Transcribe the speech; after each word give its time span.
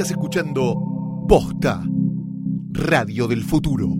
Estás 0.00 0.12
escuchando 0.12 1.26
Posta, 1.28 1.82
Radio 2.70 3.28
del 3.28 3.44
Futuro. 3.44 3.98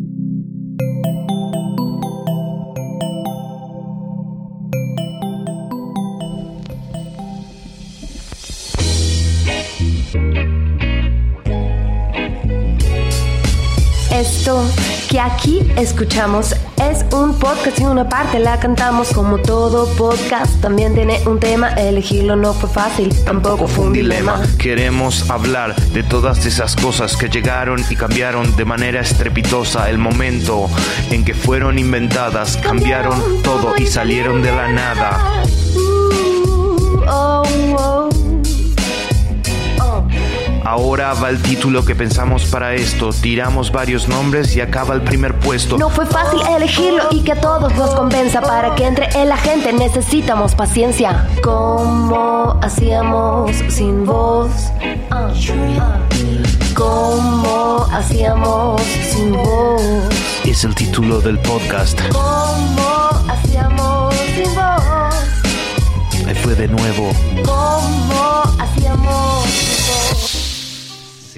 Esto 14.11 14.65
que 15.11 15.21
aquí 15.21 15.61
escuchamos 15.77 16.53
es 16.53 16.70
un 17.13 17.39
podcast 17.39 17.81
y 17.81 17.85
una 17.85 18.09
parte 18.09 18.39
la 18.39 18.59
cantamos 18.59 19.13
como 19.13 19.39
todo 19.39 19.87
podcast. 19.97 20.61
También 20.61 20.95
tiene 20.95 21.21
un 21.27 21.41
tema, 21.41 21.71
elegirlo 21.71 22.37
no 22.37 22.53
fue 22.53 22.69
fácil, 22.69 23.15
tampoco 23.25 23.67
fue 23.67 23.87
un 23.87 23.93
dilema. 23.93 24.41
Queremos 24.59 25.31
hablar 25.31 25.77
de 25.77 26.03
todas 26.03 26.47
esas 26.47 26.77
cosas 26.77 27.17
que 27.17 27.29
llegaron 27.29 27.85
y 27.89 27.97
cambiaron 27.97 28.55
de 28.57 28.65
manera 28.65 29.01
estrepitosa 29.01 29.91
el 29.91 29.99
momento 29.99 30.69
en 31.11 31.25
que 31.25 31.35
fueron 31.35 31.79
inventadas, 31.79 32.57
cambiaron 32.57 33.43
todo 33.43 33.75
y 33.77 33.87
salieron 33.87 34.43
de 34.43 34.53
la 34.53 34.69
nada. 34.73 35.43
Ahora 40.71 41.15
va 41.15 41.31
el 41.31 41.43
título 41.43 41.85
que 41.85 41.97
pensamos 41.97 42.45
para 42.45 42.75
esto, 42.75 43.11
tiramos 43.13 43.73
varios 43.73 44.07
nombres 44.07 44.55
y 44.55 44.61
acaba 44.61 44.95
el 44.95 45.03
primer 45.03 45.37
puesto. 45.37 45.77
No 45.77 45.91
fue 45.91 46.07
fácil 46.07 46.41
elegirlo 46.49 47.09
y 47.11 47.25
que 47.25 47.33
a 47.33 47.41
todos 47.41 47.75
nos 47.75 47.91
convenza 47.91 48.41
para 48.41 48.77
que 48.77 48.87
entre 48.87 49.09
en 49.21 49.29
la 49.29 49.37
gente 49.37 49.73
necesitamos 49.73 50.55
paciencia. 50.55 51.27
¿Cómo 51.43 52.57
hacíamos 52.63 53.51
sin 53.69 54.07
voz? 54.07 54.53
Ah. 55.11 55.33
¿Cómo 56.77 57.89
hacíamos 57.93 58.81
sin 58.81 59.33
voz? 59.33 59.83
Es 60.45 60.63
el 60.63 60.77
título 60.77 61.21
del 61.21 61.41
podcast. 61.41 62.01
¿Cómo 62.13 63.11
hacíamos 63.29 64.15
sin 64.37 64.55
voz? 64.55 66.29
Ahí 66.29 66.35
fue 66.37 66.55
de 66.55 66.69
nuevo. 66.69 67.11
¿Cómo 67.45 68.43
hacíamos? 68.57 69.30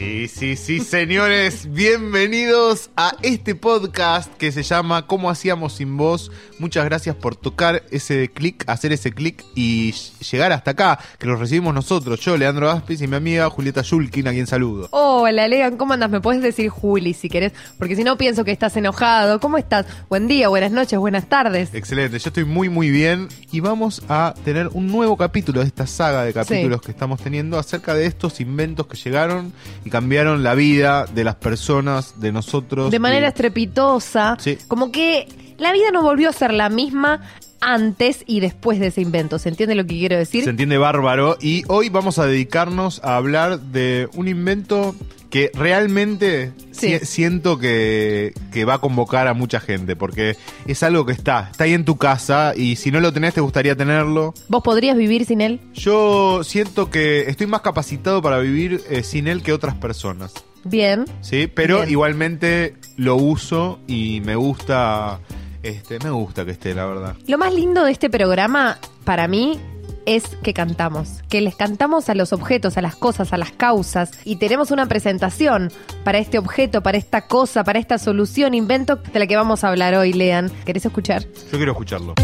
Sí, 0.02 0.26
sí, 0.26 0.56
sí, 0.56 0.80
señores, 0.80 1.72
bienvenidos 1.72 2.90
a 2.96 3.14
este 3.22 3.54
podcast 3.54 4.34
que 4.34 4.50
se 4.50 4.64
llama 4.64 5.06
¿Cómo 5.06 5.30
hacíamos 5.30 5.74
sin 5.74 5.96
voz? 5.96 6.32
Muchas 6.58 6.84
gracias 6.84 7.14
por 7.14 7.36
tocar 7.36 7.84
ese 7.92 8.28
clic, 8.28 8.64
hacer 8.66 8.92
ese 8.92 9.12
clic 9.12 9.44
y 9.54 9.92
llegar 10.28 10.50
hasta 10.50 10.72
acá, 10.72 10.98
que 11.20 11.28
los 11.28 11.38
recibimos 11.38 11.72
nosotros, 11.72 12.18
yo, 12.18 12.36
Leandro 12.36 12.68
Aspis 12.68 13.00
y 13.00 13.06
mi 13.06 13.14
amiga 13.14 13.48
Julieta 13.48 13.82
Yulkin, 13.82 14.26
a 14.26 14.32
quien 14.32 14.48
saludo. 14.48 14.88
Hola, 14.90 15.46
Legan, 15.46 15.76
¿cómo 15.76 15.92
andas? 15.92 16.10
Me 16.10 16.20
puedes 16.20 16.42
decir 16.42 16.68
Juli 16.68 17.14
si 17.14 17.28
querés, 17.28 17.52
porque 17.78 17.94
si 17.94 18.02
no 18.02 18.18
pienso 18.18 18.44
que 18.44 18.50
estás 18.50 18.76
enojado. 18.76 19.38
¿Cómo 19.38 19.56
estás? 19.56 19.86
Buen 20.08 20.26
día, 20.26 20.48
buenas 20.48 20.72
noches, 20.72 20.98
buenas 20.98 21.28
tardes. 21.28 21.72
Excelente, 21.74 22.18
yo 22.18 22.28
estoy 22.28 22.44
muy 22.44 22.68
muy 22.68 22.90
bien 22.90 23.28
y 23.52 23.60
vamos 23.60 24.02
a 24.08 24.34
tener 24.44 24.66
un 24.72 24.88
nuevo 24.88 25.16
capítulo 25.16 25.60
de 25.60 25.68
esta 25.68 25.86
saga 25.86 26.24
de 26.24 26.32
capítulos 26.32 26.82
que 26.82 26.90
estamos 26.90 27.22
teniendo 27.22 27.56
acerca 27.56 27.94
de 27.94 28.06
estos 28.06 28.40
inventos 28.40 28.88
que 28.88 28.96
llegaron 28.96 29.52
y 29.84 29.91
cambiaron 29.92 30.42
la 30.42 30.54
vida 30.54 31.04
de 31.04 31.22
las 31.22 31.34
personas, 31.34 32.18
de 32.18 32.32
nosotros. 32.32 32.90
De 32.90 32.98
manera 32.98 33.28
estrepitosa, 33.28 34.38
Sí. 34.40 34.56
como 34.66 34.90
que 34.90 35.28
la 35.58 35.70
vida 35.70 35.90
no 35.92 36.02
volvió 36.02 36.30
a 36.30 36.32
ser 36.32 36.54
la 36.54 36.70
misma 36.70 37.20
antes 37.60 38.24
y 38.26 38.40
después 38.40 38.80
de 38.80 38.86
ese 38.86 39.02
invento. 39.02 39.38
¿Se 39.38 39.50
entiende 39.50 39.74
lo 39.74 39.84
que 39.84 39.98
quiero 39.98 40.16
decir? 40.16 40.44
Se 40.44 40.50
entiende 40.50 40.78
bárbaro. 40.78 41.36
Y 41.42 41.64
hoy 41.68 41.90
vamos 41.90 42.18
a 42.18 42.24
dedicarnos 42.24 43.04
a 43.04 43.16
hablar 43.16 43.60
de 43.60 44.08
un 44.14 44.28
invento 44.28 44.94
que 45.28 45.50
realmente 45.54 46.52
Sí. 46.72 46.98
si- 46.98 47.06
siento 47.06 47.58
que, 47.58 48.32
que 48.52 48.64
va 48.64 48.74
a 48.74 48.78
convocar 48.78 49.28
a 49.28 49.34
mucha 49.34 49.60
gente. 49.60 49.94
Porque 49.96 50.36
es 50.66 50.82
algo 50.82 51.06
que 51.06 51.12
está, 51.12 51.48
está 51.50 51.64
ahí 51.64 51.74
en 51.74 51.84
tu 51.84 51.96
casa 51.96 52.52
y 52.56 52.76
si 52.76 52.90
no 52.90 53.00
lo 53.00 53.12
tenés 53.12 53.34
te 53.34 53.40
gustaría 53.40 53.76
tenerlo. 53.76 54.34
¿Vos 54.48 54.62
podrías 54.62 54.96
vivir 54.96 55.24
sin 55.26 55.40
él? 55.40 55.60
Yo 55.74 56.42
siento 56.44 56.90
que 56.90 57.22
estoy 57.28 57.46
más 57.46 57.60
capacitado 57.60 58.20
para 58.22 58.38
vivir 58.38 58.82
eh, 58.90 59.02
sin 59.02 59.28
él 59.28 59.42
que 59.42 59.52
otras 59.52 59.74
personas. 59.74 60.32
Bien. 60.64 61.04
¿Sí? 61.20 61.48
Pero 61.52 61.78
Bien. 61.78 61.90
igualmente 61.90 62.74
lo 62.96 63.16
uso 63.16 63.80
y 63.86 64.20
me 64.24 64.36
gusta. 64.36 65.20
Este, 65.62 65.98
me 66.00 66.10
gusta 66.10 66.44
que 66.44 66.52
esté, 66.52 66.74
la 66.74 66.86
verdad. 66.86 67.16
Lo 67.28 67.38
más 67.38 67.54
lindo 67.54 67.84
de 67.84 67.92
este 67.92 68.10
programa, 68.10 68.78
para 69.04 69.28
mí, 69.28 69.58
es 70.06 70.24
que 70.42 70.52
cantamos. 70.54 71.22
Que 71.28 71.40
les 71.40 71.54
cantamos 71.56 72.08
a 72.08 72.14
los 72.14 72.32
objetos, 72.32 72.76
a 72.76 72.82
las 72.82 72.96
cosas, 72.96 73.32
a 73.32 73.38
las 73.38 73.52
causas. 73.52 74.12
Y 74.24 74.36
tenemos 74.36 74.70
una 74.70 74.86
presentación 74.86 75.70
para 76.04 76.18
este 76.18 76.38
objeto, 76.38 76.82
para 76.82 76.98
esta 76.98 77.26
cosa, 77.26 77.64
para 77.64 77.78
esta 77.78 77.98
solución, 77.98 78.54
invento 78.54 78.96
de 78.96 79.18
la 79.18 79.26
que 79.26 79.36
vamos 79.36 79.64
a 79.64 79.68
hablar 79.68 79.94
hoy, 79.94 80.12
Lean. 80.12 80.50
¿Querés 80.64 80.86
escuchar? 80.86 81.24
Yo 81.50 81.58
quiero 81.58 81.72
escucharlo. 81.72 82.14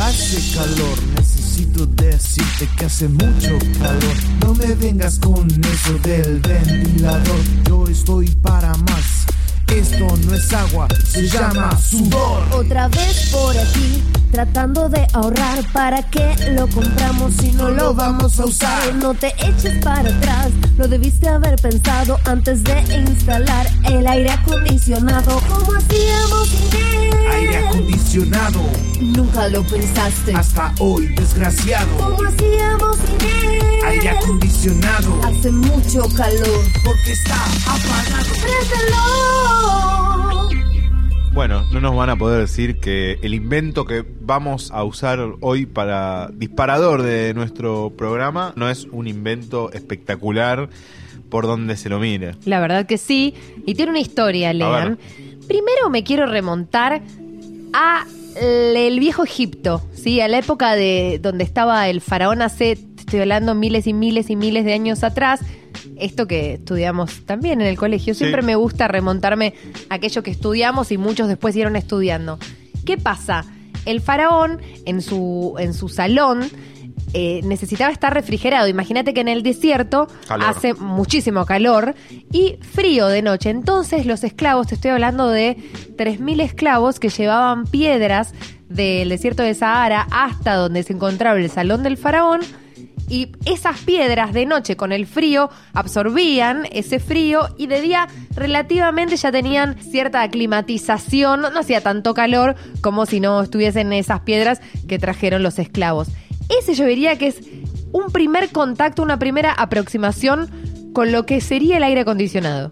Hace 0.00 0.56
calor, 0.56 0.98
necesito 1.16 1.86
decirte 1.86 2.68
que 2.76 2.84
hace 2.84 3.08
mucho 3.08 3.58
calor. 3.80 4.16
No 4.40 4.54
me 4.54 4.74
vengas 4.74 5.18
con 5.18 5.48
eso 5.48 5.98
del 6.02 6.40
ventilador. 6.40 7.40
Yo 7.66 7.86
estoy 7.86 8.26
para 8.42 8.74
más. 8.74 9.19
Esto 9.70 10.16
no 10.26 10.34
es 10.34 10.52
agua, 10.52 10.88
se 11.08 11.28
llama 11.28 11.78
sudor. 11.78 12.42
Otra 12.52 12.88
vez 12.88 13.30
por 13.30 13.56
aquí, 13.56 14.02
tratando 14.32 14.88
de 14.88 15.06
ahorrar. 15.12 15.64
¿Para 15.72 16.02
qué 16.10 16.34
lo 16.56 16.66
compramos 16.66 17.34
si 17.40 17.52
no 17.52 17.70
lo 17.70 17.94
vamos 17.94 18.40
a 18.40 18.46
usar? 18.46 18.94
No 18.96 19.14
te 19.14 19.32
eches 19.38 19.82
para 19.84 20.10
atrás, 20.10 20.48
lo 20.76 20.88
debiste 20.88 21.28
haber 21.28 21.54
pensado 21.56 22.18
antes 22.24 22.64
de 22.64 22.80
instalar 22.96 23.66
el 23.84 24.06
aire 24.06 24.30
acondicionado. 24.30 25.40
¿Cómo 25.48 25.72
hacíamos? 25.74 26.48
Aire 27.32 27.58
acondicionado, 27.58 28.60
Nunca 29.00 29.48
lo 29.48 29.62
pensaste. 29.64 30.32
hasta 30.34 30.72
hoy, 30.78 31.06
desgraciado. 31.08 31.88
¿Cómo 31.96 32.18
hacíamos 32.28 32.96
sin 32.98 33.20
él? 33.28 33.60
Aire 33.86 34.10
acondicionado, 34.10 35.20
Hace 35.24 35.50
mucho 35.50 36.02
calor. 36.16 36.62
porque 36.84 37.12
está 37.12 37.36
apagado. 37.66 38.28
¡Préstalo! 38.42 39.70
Bueno, 41.32 41.64
no 41.72 41.80
nos 41.80 41.94
van 41.96 42.10
a 42.10 42.16
poder 42.16 42.40
decir 42.40 42.78
que 42.80 43.18
el 43.22 43.32
invento 43.34 43.84
que 43.86 44.04
vamos 44.20 44.70
a 44.72 44.82
usar 44.84 45.20
hoy 45.40 45.64
para 45.64 46.28
disparador 46.34 47.02
de 47.02 47.32
nuestro 47.34 47.90
programa 47.96 48.52
no 48.56 48.68
es 48.68 48.84
un 48.90 49.06
invento 49.06 49.70
espectacular 49.72 50.68
por 51.30 51.46
donde 51.46 51.76
se 51.76 51.88
lo 51.88 51.98
mire. 52.00 52.34
La 52.44 52.58
verdad 52.60 52.84
que 52.84 52.98
sí. 52.98 53.34
Y 53.64 53.74
tiene 53.76 53.90
una 53.92 54.00
historia, 54.00 54.52
Lean. 54.52 54.98
Primero 55.46 55.88
me 55.88 56.02
quiero 56.04 56.26
remontar 56.26 57.00
a 57.72 58.04
el 58.36 58.98
viejo 59.00 59.24
Egipto, 59.24 59.82
¿sí? 59.94 60.20
A 60.20 60.28
la 60.28 60.38
época 60.38 60.74
de 60.74 61.18
donde 61.22 61.44
estaba 61.44 61.88
el 61.88 62.00
faraón 62.00 62.42
hace, 62.42 62.72
estoy 62.98 63.20
hablando, 63.20 63.54
miles 63.54 63.86
y 63.86 63.92
miles 63.94 64.30
y 64.30 64.36
miles 64.36 64.64
de 64.64 64.72
años 64.72 65.02
atrás. 65.04 65.40
Esto 65.96 66.26
que 66.26 66.54
estudiamos 66.54 67.24
también 67.26 67.60
en 67.60 67.66
el 67.66 67.76
colegio. 67.76 68.14
Siempre 68.14 68.42
Sí. 68.42 68.46
me 68.46 68.56
gusta 68.56 68.88
remontarme 68.88 69.54
a 69.88 69.94
aquello 69.94 70.22
que 70.22 70.30
estudiamos 70.30 70.90
y 70.92 70.98
muchos 70.98 71.28
después 71.28 71.54
siguieron 71.54 71.76
estudiando. 71.76 72.38
¿Qué 72.84 72.96
pasa? 72.96 73.44
El 73.86 74.00
faraón 74.00 74.60
en 74.86 75.00
su, 75.02 75.54
en 75.58 75.74
su 75.74 75.88
salón 75.88 76.50
eh, 77.12 77.40
necesitaba 77.44 77.90
estar 77.90 78.14
refrigerado. 78.14 78.68
Imagínate 78.68 79.12
que 79.14 79.20
en 79.20 79.28
el 79.28 79.42
desierto 79.42 80.08
Calor. 80.28 80.48
hace 80.48 80.74
muchísimo 80.74 81.44
calor 81.44 81.94
y 82.32 82.56
frío 82.60 83.06
de 83.08 83.22
noche. 83.22 83.50
Entonces 83.50 84.06
los 84.06 84.22
esclavos, 84.24 84.68
te 84.68 84.76
estoy 84.76 84.92
hablando 84.92 85.28
de 85.28 85.56
3.000 85.96 86.40
esclavos 86.42 87.00
que 87.00 87.08
llevaban 87.08 87.64
piedras 87.64 88.32
del 88.68 89.08
desierto 89.08 89.42
de 89.42 89.54
Sahara 89.54 90.06
hasta 90.10 90.54
donde 90.54 90.82
se 90.82 90.92
encontraba 90.92 91.38
el 91.38 91.50
salón 91.50 91.82
del 91.82 91.96
faraón. 91.96 92.40
Y 93.08 93.32
esas 93.44 93.80
piedras 93.80 94.32
de 94.32 94.46
noche 94.46 94.76
con 94.76 94.92
el 94.92 95.04
frío 95.04 95.50
absorbían 95.74 96.68
ese 96.70 97.00
frío 97.00 97.48
y 97.58 97.66
de 97.66 97.80
día 97.80 98.06
relativamente 98.36 99.16
ya 99.16 99.32
tenían 99.32 99.76
cierta 99.82 100.22
aclimatización, 100.22 101.40
no, 101.40 101.50
no 101.50 101.58
hacía 101.58 101.80
tanto 101.80 102.14
calor 102.14 102.54
como 102.80 103.06
si 103.06 103.18
no 103.18 103.42
estuviesen 103.42 103.92
esas 103.92 104.20
piedras 104.20 104.60
que 104.86 105.00
trajeron 105.00 105.42
los 105.42 105.58
esclavos. 105.58 106.06
Ese 106.58 106.74
yo 106.74 106.84
diría 106.84 107.16
que 107.16 107.28
es 107.28 107.40
un 107.92 108.10
primer 108.12 108.50
contacto, 108.50 109.02
una 109.02 109.18
primera 109.18 109.52
aproximación 109.52 110.50
con 110.92 111.12
lo 111.12 111.24
que 111.26 111.40
sería 111.40 111.76
el 111.76 111.84
aire 111.84 112.00
acondicionado. 112.00 112.70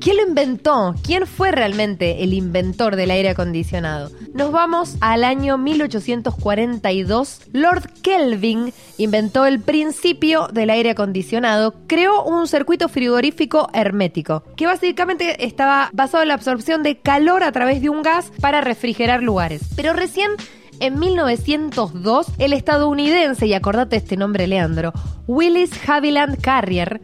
¿Quién 0.00 0.16
lo 0.16 0.26
inventó? 0.26 0.94
¿Quién 1.02 1.26
fue 1.26 1.50
realmente 1.50 2.22
el 2.24 2.34
inventor 2.34 2.96
del 2.96 3.10
aire 3.10 3.30
acondicionado? 3.30 4.10
Nos 4.34 4.52
vamos 4.52 4.96
al 5.00 5.24
año 5.24 5.56
1842. 5.56 7.40
Lord 7.52 7.90
Kelvin 8.02 8.72
inventó 8.98 9.46
el 9.46 9.60
principio 9.60 10.48
del 10.52 10.70
aire 10.70 10.90
acondicionado. 10.90 11.74
Creó 11.86 12.24
un 12.24 12.46
circuito 12.48 12.88
frigorífico 12.88 13.70
hermético, 13.72 14.42
que 14.56 14.66
básicamente 14.66 15.46
estaba 15.46 15.88
basado 15.92 16.22
en 16.22 16.28
la 16.28 16.34
absorción 16.34 16.82
de 16.82 16.98
calor 16.98 17.42
a 17.42 17.52
través 17.52 17.80
de 17.80 17.88
un 17.88 18.02
gas 18.02 18.30
para 18.40 18.60
refrigerar 18.60 19.22
lugares. 19.22 19.62
Pero 19.76 19.92
recién 19.92 20.32
En 20.80 20.98
1902, 20.98 22.26
el 22.38 22.52
estadounidense, 22.52 23.46
y 23.46 23.54
acordate 23.54 23.96
este 23.96 24.16
nombre, 24.16 24.46
Leandro, 24.46 24.92
Willis 25.26 25.70
Haviland 25.88 26.40
Carrier, 26.40 27.00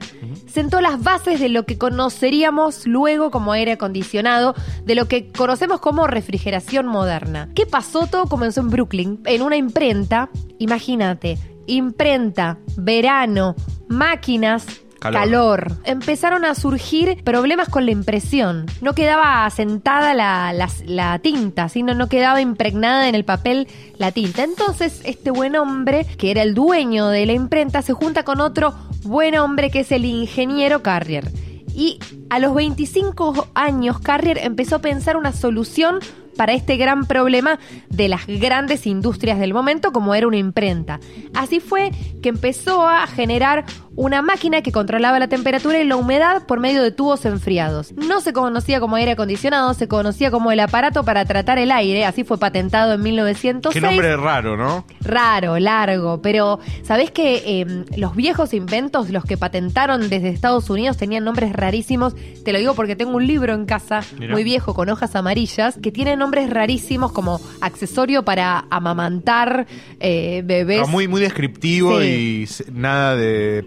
sentó 0.46 0.80
las 0.80 1.02
bases 1.02 1.40
de 1.40 1.48
lo 1.48 1.64
que 1.64 1.78
conoceríamos 1.78 2.86
luego 2.86 3.30
como 3.30 3.52
aire 3.52 3.72
acondicionado, 3.72 4.54
de 4.84 4.94
lo 4.94 5.06
que 5.06 5.30
conocemos 5.30 5.80
como 5.80 6.06
refrigeración 6.06 6.86
moderna. 6.86 7.48
¿Qué 7.54 7.66
pasó? 7.66 8.06
Todo 8.06 8.26
comenzó 8.26 8.60
en 8.60 8.70
Brooklyn, 8.70 9.20
en 9.24 9.42
una 9.42 9.56
imprenta, 9.56 10.28
imagínate, 10.58 11.38
imprenta, 11.66 12.58
verano, 12.76 13.54
máquinas, 13.88 14.66
Calor. 15.00 15.72
Empezaron 15.84 16.44
a 16.44 16.54
surgir 16.54 17.24
problemas 17.24 17.68
con 17.68 17.86
la 17.86 17.90
impresión. 17.90 18.66
No 18.80 18.94
quedaba 18.94 19.46
asentada 19.46 20.14
la 20.14 21.18
tinta, 21.22 21.68
sino 21.68 21.94
no 21.94 22.08
quedaba 22.08 22.40
impregnada 22.40 23.08
en 23.08 23.14
el 23.14 23.24
papel 23.24 23.66
la 23.96 24.12
tinta. 24.12 24.44
Entonces, 24.44 25.00
este 25.04 25.30
buen 25.30 25.56
hombre, 25.56 26.06
que 26.18 26.30
era 26.30 26.42
el 26.42 26.54
dueño 26.54 27.08
de 27.08 27.26
la 27.26 27.32
imprenta, 27.32 27.82
se 27.82 27.94
junta 27.94 28.22
con 28.24 28.40
otro 28.40 28.74
buen 29.02 29.36
hombre 29.38 29.70
que 29.70 29.80
es 29.80 29.92
el 29.92 30.04
ingeniero 30.04 30.82
Carrier. 30.82 31.30
Y 31.74 31.98
a 32.28 32.38
los 32.38 32.54
25 32.54 33.48
años, 33.54 34.00
Carrier 34.00 34.38
empezó 34.38 34.76
a 34.76 34.80
pensar 34.80 35.16
una 35.16 35.32
solución 35.32 36.00
para 36.36 36.52
este 36.52 36.76
gran 36.76 37.04
problema 37.06 37.58
de 37.90 38.08
las 38.08 38.26
grandes 38.26 38.86
industrias 38.86 39.38
del 39.38 39.52
momento, 39.52 39.92
como 39.92 40.14
era 40.14 40.26
una 40.26 40.38
imprenta. 40.38 40.98
Así 41.34 41.60
fue 41.60 41.90
que 42.22 42.30
empezó 42.30 42.88
a 42.88 43.06
generar 43.06 43.66
una 44.00 44.22
máquina 44.22 44.62
que 44.62 44.72
controlaba 44.72 45.18
la 45.18 45.28
temperatura 45.28 45.78
y 45.78 45.84
la 45.84 45.96
humedad 45.96 46.46
por 46.46 46.58
medio 46.58 46.82
de 46.82 46.90
tubos 46.90 47.26
enfriados. 47.26 47.92
No 47.92 48.22
se 48.22 48.32
conocía 48.32 48.80
como 48.80 48.96
aire 48.96 49.10
acondicionado, 49.12 49.74
se 49.74 49.88
conocía 49.88 50.30
como 50.30 50.50
el 50.52 50.60
aparato 50.60 51.04
para 51.04 51.26
tratar 51.26 51.58
el 51.58 51.70
aire, 51.70 52.06
así 52.06 52.24
fue 52.24 52.38
patentado 52.38 52.94
en 52.94 53.02
1906 53.02 53.74
Qué 53.74 53.80
nombre 53.86 54.16
raro, 54.16 54.56
¿no? 54.56 54.86
raro, 55.02 55.58
largo, 55.58 56.22
pero 56.22 56.60
¿sabés 56.82 57.10
que 57.10 57.42
eh, 57.44 57.84
los 57.98 58.16
viejos 58.16 58.54
inventos, 58.54 59.10
los 59.10 59.24
que 59.26 59.36
patentaron 59.36 60.08
desde 60.08 60.28
Estados 60.30 60.70
Unidos, 60.70 60.96
tenían 60.96 61.24
nombres 61.24 61.52
rarísimos? 61.52 62.14
Te 62.42 62.54
lo 62.54 62.58
digo 62.58 62.74
porque 62.74 62.96
tengo 62.96 63.14
un 63.16 63.26
libro 63.26 63.52
en 63.52 63.66
casa, 63.66 64.00
Mirá. 64.18 64.32
muy 64.32 64.44
viejo, 64.44 64.72
con 64.72 64.88
hojas 64.88 65.14
amarillas, 65.14 65.78
que 65.82 65.92
tiene 65.92 66.16
nombres 66.16 66.48
rarísimos 66.48 67.12
como 67.12 67.38
accesorio 67.60 68.24
para 68.24 68.64
amamantar 68.70 69.66
eh, 70.00 70.40
bebés. 70.42 70.84
Ah, 70.84 70.90
muy, 70.90 71.06
muy 71.06 71.20
descriptivo 71.20 72.00
Sí. 72.00 72.46
y 72.66 72.72
nada 72.72 73.14
de 73.14 73.62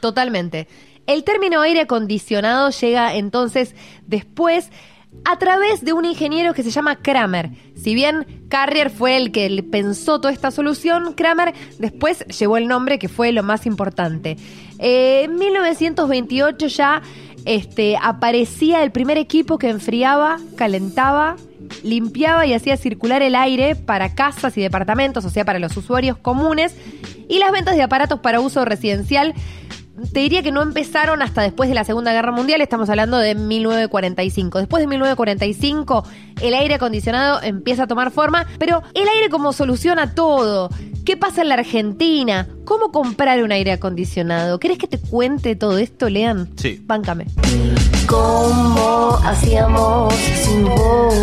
Totalmente. 0.00 0.68
El 1.06 1.24
término 1.24 1.60
aire 1.60 1.80
acondicionado 1.80 2.70
llega 2.70 3.14
entonces 3.14 3.74
después 4.06 4.70
a 5.24 5.38
través 5.38 5.84
de 5.84 5.92
un 5.92 6.04
ingeniero 6.04 6.54
que 6.54 6.62
se 6.62 6.70
llama 6.70 6.96
Kramer. 6.96 7.50
Si 7.74 7.94
bien 7.94 8.46
Carrier 8.48 8.90
fue 8.90 9.16
el 9.16 9.32
que 9.32 9.62
pensó 9.68 10.20
toda 10.20 10.32
esta 10.32 10.50
solución, 10.50 11.14
Kramer 11.14 11.54
después 11.78 12.24
llevó 12.26 12.56
el 12.56 12.68
nombre 12.68 12.98
que 12.98 13.08
fue 13.08 13.32
lo 13.32 13.42
más 13.42 13.66
importante. 13.66 14.36
Eh, 14.78 15.22
en 15.24 15.36
1928 15.36 16.66
ya 16.68 17.02
este, 17.44 17.96
aparecía 18.00 18.82
el 18.82 18.92
primer 18.92 19.18
equipo 19.18 19.58
que 19.58 19.68
enfriaba, 19.68 20.38
calentaba, 20.56 21.36
limpiaba 21.82 22.46
y 22.46 22.54
hacía 22.54 22.76
circular 22.76 23.22
el 23.22 23.34
aire 23.34 23.76
para 23.76 24.14
casas 24.14 24.56
y 24.56 24.60
departamentos, 24.60 25.24
o 25.24 25.30
sea, 25.30 25.44
para 25.44 25.58
los 25.58 25.76
usuarios 25.76 26.16
comunes, 26.16 26.74
y 27.28 27.38
las 27.38 27.52
ventas 27.52 27.76
de 27.76 27.82
aparatos 27.82 28.20
para 28.20 28.40
uso 28.40 28.64
residencial 28.64 29.34
te 30.12 30.20
diría 30.20 30.42
que 30.42 30.52
no 30.52 30.62
empezaron 30.62 31.22
hasta 31.22 31.42
después 31.42 31.68
de 31.68 31.74
la 31.74 31.84
Segunda 31.84 32.12
Guerra 32.12 32.32
Mundial, 32.32 32.60
estamos 32.60 32.88
hablando 32.88 33.18
de 33.18 33.34
1945. 33.34 34.58
Después 34.58 34.80
de 34.82 34.86
1945, 34.86 36.04
el 36.42 36.54
aire 36.54 36.74
acondicionado 36.74 37.42
empieza 37.42 37.84
a 37.84 37.86
tomar 37.86 38.10
forma, 38.10 38.46
pero 38.58 38.82
el 38.94 39.08
aire 39.08 39.28
como 39.28 39.52
soluciona 39.52 40.14
todo. 40.14 40.70
¿Qué 41.04 41.16
pasa 41.16 41.42
en 41.42 41.48
la 41.48 41.54
Argentina? 41.54 42.48
¿Cómo 42.64 42.92
comprar 42.92 43.42
un 43.42 43.52
aire 43.52 43.72
acondicionado? 43.72 44.58
¿Querés 44.58 44.78
que 44.78 44.86
te 44.86 44.98
cuente 44.98 45.56
todo 45.56 45.78
esto, 45.78 46.08
Lean? 46.08 46.50
Sí. 46.56 46.80
Báncame. 46.84 47.26
¿Cómo 48.06 49.18
hacíamos 49.24 50.14
sin 50.14 50.64
vos? 50.64 51.14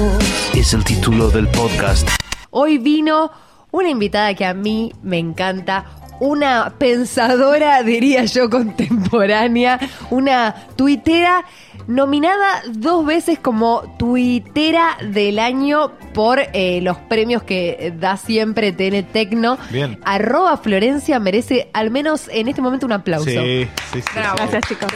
Es 0.55 0.73
el 0.73 0.83
título 0.83 1.29
del 1.29 1.47
podcast. 1.49 2.07
Hoy 2.51 2.77
vino 2.77 3.31
una 3.71 3.89
invitada 3.89 4.33
que 4.33 4.45
a 4.45 4.53
mí 4.53 4.93
me 5.03 5.17
encanta, 5.17 5.85
una 6.19 6.73
pensadora, 6.77 7.83
diría 7.83 8.25
yo, 8.25 8.49
contemporánea, 8.49 9.79
una 10.09 10.55
tuitera 10.75 11.45
nominada 11.87 12.63
dos 12.69 13.05
veces 13.05 13.39
como 13.39 13.95
tuitera 13.97 14.97
del 15.11 15.39
año 15.39 15.91
por 16.13 16.39
eh, 16.53 16.79
los 16.81 16.97
premios 16.97 17.43
que 17.43 17.93
da 17.99 18.17
siempre 18.17 18.71
TN 18.71 19.03
Tecno. 19.11 19.57
Bien. 19.71 19.99
Arroba 20.05 20.57
Florencia 20.57 21.19
merece 21.19 21.69
al 21.73 21.91
menos 21.91 22.27
en 22.29 22.47
este 22.47 22.61
momento 22.61 22.85
un 22.85 22.93
aplauso. 22.93 23.29
Sí, 23.29 23.67
sí, 23.93 24.01
sí. 24.01 24.07
Bravo. 24.13 24.37
sí. 24.37 24.43
Gracias, 24.43 24.63
chicos. 24.67 24.91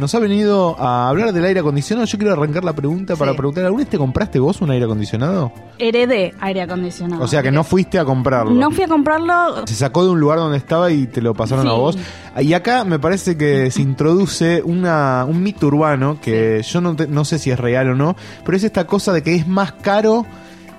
Nos 0.00 0.14
ha 0.14 0.18
venido 0.18 0.74
a 0.80 1.08
hablar 1.08 1.32
del 1.32 1.44
aire 1.44 1.60
acondicionado. 1.60 2.06
Yo 2.06 2.18
quiero 2.18 2.32
arrancar 2.32 2.64
la 2.64 2.72
pregunta 2.72 3.14
para 3.14 3.32
Sí. 3.32 3.36
preguntar, 3.36 3.64
¿alguna 3.66 3.82
vez 3.84 3.90
te 3.90 3.98
compraste 3.98 4.38
vos 4.40 4.60
un 4.60 4.70
aire 4.70 4.84
acondicionado? 4.86 5.52
Heredé 5.78 6.34
aire 6.40 6.62
acondicionado. 6.62 7.22
O 7.22 7.28
sea 7.28 7.42
que 7.42 7.52
no 7.52 7.62
fuiste 7.62 7.98
a 7.98 8.04
comprarlo. 8.04 8.52
No 8.52 8.70
fui 8.70 8.84
a 8.84 8.88
comprarlo. 8.88 9.66
Se 9.66 9.74
sacó 9.74 10.02
de 10.04 10.10
un 10.10 10.18
lugar 10.18 10.38
donde 10.38 10.56
estaba 10.58 10.90
y 10.90 11.06
te 11.06 11.20
lo 11.20 11.34
pasaron 11.34 11.64
Sí. 11.66 11.70
a 11.70 11.74
vos. 11.74 11.98
Y 12.40 12.52
acá 12.54 12.84
me 12.84 12.98
parece 12.98 13.36
que 13.36 13.70
se 13.70 13.82
introduce 13.82 14.62
una, 14.64 15.24
un 15.28 15.42
mito 15.42 15.66
urbano 15.68 16.18
que 16.20 16.62
yo 16.62 16.80
no, 16.80 16.96
te- 16.96 17.06
no 17.06 17.24
sé 17.24 17.38
si 17.38 17.50
es 17.50 17.60
real 17.60 17.90
o 17.90 17.94
no, 17.94 18.16
pero 18.44 18.56
es 18.56 18.64
esta 18.64 18.86
cosa 18.86 19.12
de 19.12 19.22
que 19.22 19.34
es 19.36 19.46
más 19.46 19.72
caro 19.72 20.26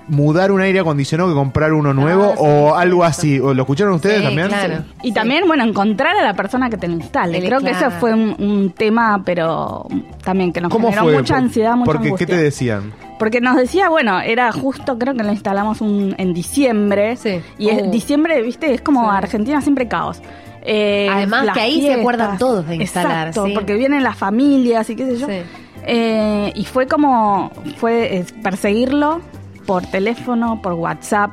mudar 0.08 0.52
un 0.52 0.60
aire 0.60 0.80
acondicionado 0.80 1.30
que 1.30 1.34
comprar 1.34 1.72
uno 1.72 1.94
nuevo 1.94 2.24
Ah, 2.24 2.36
sí, 2.36 2.42
o 2.44 2.68
sí, 2.68 2.74
algo 2.82 2.96
eso. 3.04 3.04
así. 3.04 3.40
¿O 3.40 3.54
¿Lo 3.54 3.62
escucharon 3.62 3.94
ustedes 3.94 4.18
Sí, 4.18 4.24
también? 4.24 4.48
claro. 4.48 4.84
Y 5.02 5.08
Sí. 5.08 5.14
también, 5.14 5.44
bueno, 5.46 5.64
encontrar 5.64 6.16
a 6.16 6.22
la 6.22 6.34
persona 6.34 6.68
que 6.70 6.76
te 6.76 6.88
lo 6.88 6.94
instale. 6.94 7.40
Creo 7.44 7.60
que 7.60 7.70
ese 7.70 7.90
fue 7.90 8.12
un, 8.12 8.34
un 8.38 8.70
tema, 8.70 9.22
pero 9.24 9.86
también 10.22 10.52
que 10.52 10.60
nos 10.60 10.70
¿Cómo 10.70 10.88
generó 10.88 11.04
fue? 11.04 11.16
mucha 11.18 11.36
ansiedad, 11.36 11.74
mucha 11.74 11.86
Porque, 11.92 12.12
¿qué 12.16 12.26
te 12.26 12.36
decían? 12.36 12.92
Porque 13.18 13.40
nos 13.40 13.56
decía, 13.56 13.88
bueno, 13.88 14.20
era 14.20 14.50
justo, 14.52 14.98
creo 14.98 15.14
que 15.14 15.22
lo 15.22 15.30
instalamos 15.32 15.80
un, 15.80 16.14
en 16.18 16.34
diciembre. 16.34 17.16
Sí. 17.16 17.40
Y 17.58 17.68
es, 17.68 17.82
Uh. 17.86 17.90
diciembre, 17.90 18.42
viste, 18.42 18.74
es 18.74 18.80
como 18.80 19.02
Sí. 19.10 19.16
Argentina 19.16 19.60
siempre 19.60 19.88
caos. 19.88 20.20
Eh, 20.66 21.08
Además 21.10 21.48
que 21.52 21.60
ahí 21.60 21.82
se 21.82 21.92
acuerdan 21.94 22.38
todos 22.38 22.66
de 22.66 22.76
instalar, 22.76 23.28
Exacto, 23.28 23.46
sí. 23.46 23.52
porque 23.54 23.74
vienen 23.74 24.02
las 24.02 24.16
familias 24.16 24.88
y 24.90 24.96
qué 24.96 25.06
sé 25.06 25.16
yo. 25.18 25.26
Sí. 25.26 25.40
Eh, 25.86 26.52
y 26.54 26.64
fue 26.64 26.86
como, 26.86 27.50
fue 27.76 28.16
eh, 28.16 28.24
perseguirlo 28.42 29.20
por 29.66 29.86
teléfono, 29.86 30.60
por 30.62 30.72
WhatsApp, 30.74 31.32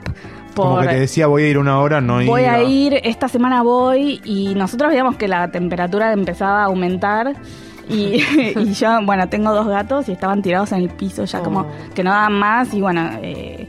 Como 0.56 0.76
por... 0.76 0.82
que 0.84 0.88
te 0.90 1.00
decía 1.02 1.28
voy 1.28 1.44
a 1.44 1.48
ir 1.50 1.58
una 1.58 1.80
hora, 1.80 2.02
no 2.02 2.16
Voy 2.26 2.42
iba. 2.44 2.54
a 2.54 2.64
ir, 2.64 3.00
esta 3.04 3.28
semana 3.28 3.62
voy 3.64 4.22
y 4.26 4.54
nosotros 4.56 4.90
veíamos 4.90 5.16
que 5.18 5.28
la 5.28 5.50
temperatura 5.52 6.12
empezaba 6.14 6.62
a 6.62 6.66
aumentar 6.66 7.34
y, 7.90 8.24
y 8.56 8.74
yo, 8.74 9.00
bueno, 9.04 9.28
tengo 9.30 9.54
dos 9.54 9.68
gatos 9.68 10.08
y 10.10 10.14
estaban 10.14 10.42
tirados 10.42 10.72
en 10.72 10.80
el 10.84 10.90
piso 10.90 11.26
ya 11.26 11.40
Oh. 11.40 11.44
como 11.44 11.68
que 11.94 12.04
no 12.04 12.12
daban 12.12 12.34
más 12.34 12.74
y 12.74 12.82
bueno, 12.82 13.10
eh, 13.22 13.68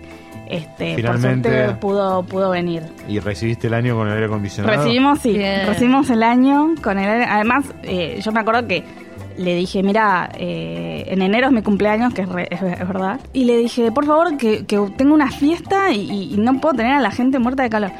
este, 0.48 0.96
Finalmente- 0.96 1.48
por 1.48 1.58
suerte 1.58 1.74
pudo, 1.80 2.22
pudo 2.24 2.50
venir. 2.50 2.82
Y 3.08 3.18
recibiste 3.20 3.68
el 3.68 3.74
año 3.74 3.96
con 3.96 4.06
el 4.08 4.12
aire 4.12 4.26
acondicionado. 4.26 4.76
Recibimos, 4.76 5.18
sí, 5.20 5.32
Bien. 5.32 5.66
recibimos 5.66 6.10
el 6.10 6.22
año 6.22 6.74
con 6.82 6.98
el 6.98 7.08
aire. 7.08 7.24
Además, 7.24 7.64
eh, 7.84 8.20
yo 8.22 8.32
me 8.32 8.40
acuerdo 8.40 8.66
que 8.68 8.84
le 9.38 9.54
dije, 9.56 9.82
mira, 9.82 10.30
eh, 10.38 11.04
en 11.08 11.22
enero 11.22 11.46
es 11.48 11.52
mi 11.52 11.62
cumpleaños, 11.62 12.12
que 12.14 12.22
es, 12.22 12.28
re- 12.28 12.48
es- 12.50 12.62
es 12.62 12.86
verdad. 12.88 13.20
Y 13.32 13.44
le 13.44 13.56
dije, 13.56 13.90
por 13.92 14.06
favor, 14.06 14.36
que, 14.36 14.64
que 14.66 14.78
tengo 14.96 15.14
una 15.14 15.30
fiesta 15.30 15.90
y, 15.92 16.34
y 16.34 16.36
no 16.38 16.60
puedo 16.60 16.74
tener 16.74 16.92
a 16.92 17.00
la 17.00 17.10
gente 17.10 17.38
muerta 17.38 17.62
de 17.62 17.70
calor. 17.70 17.90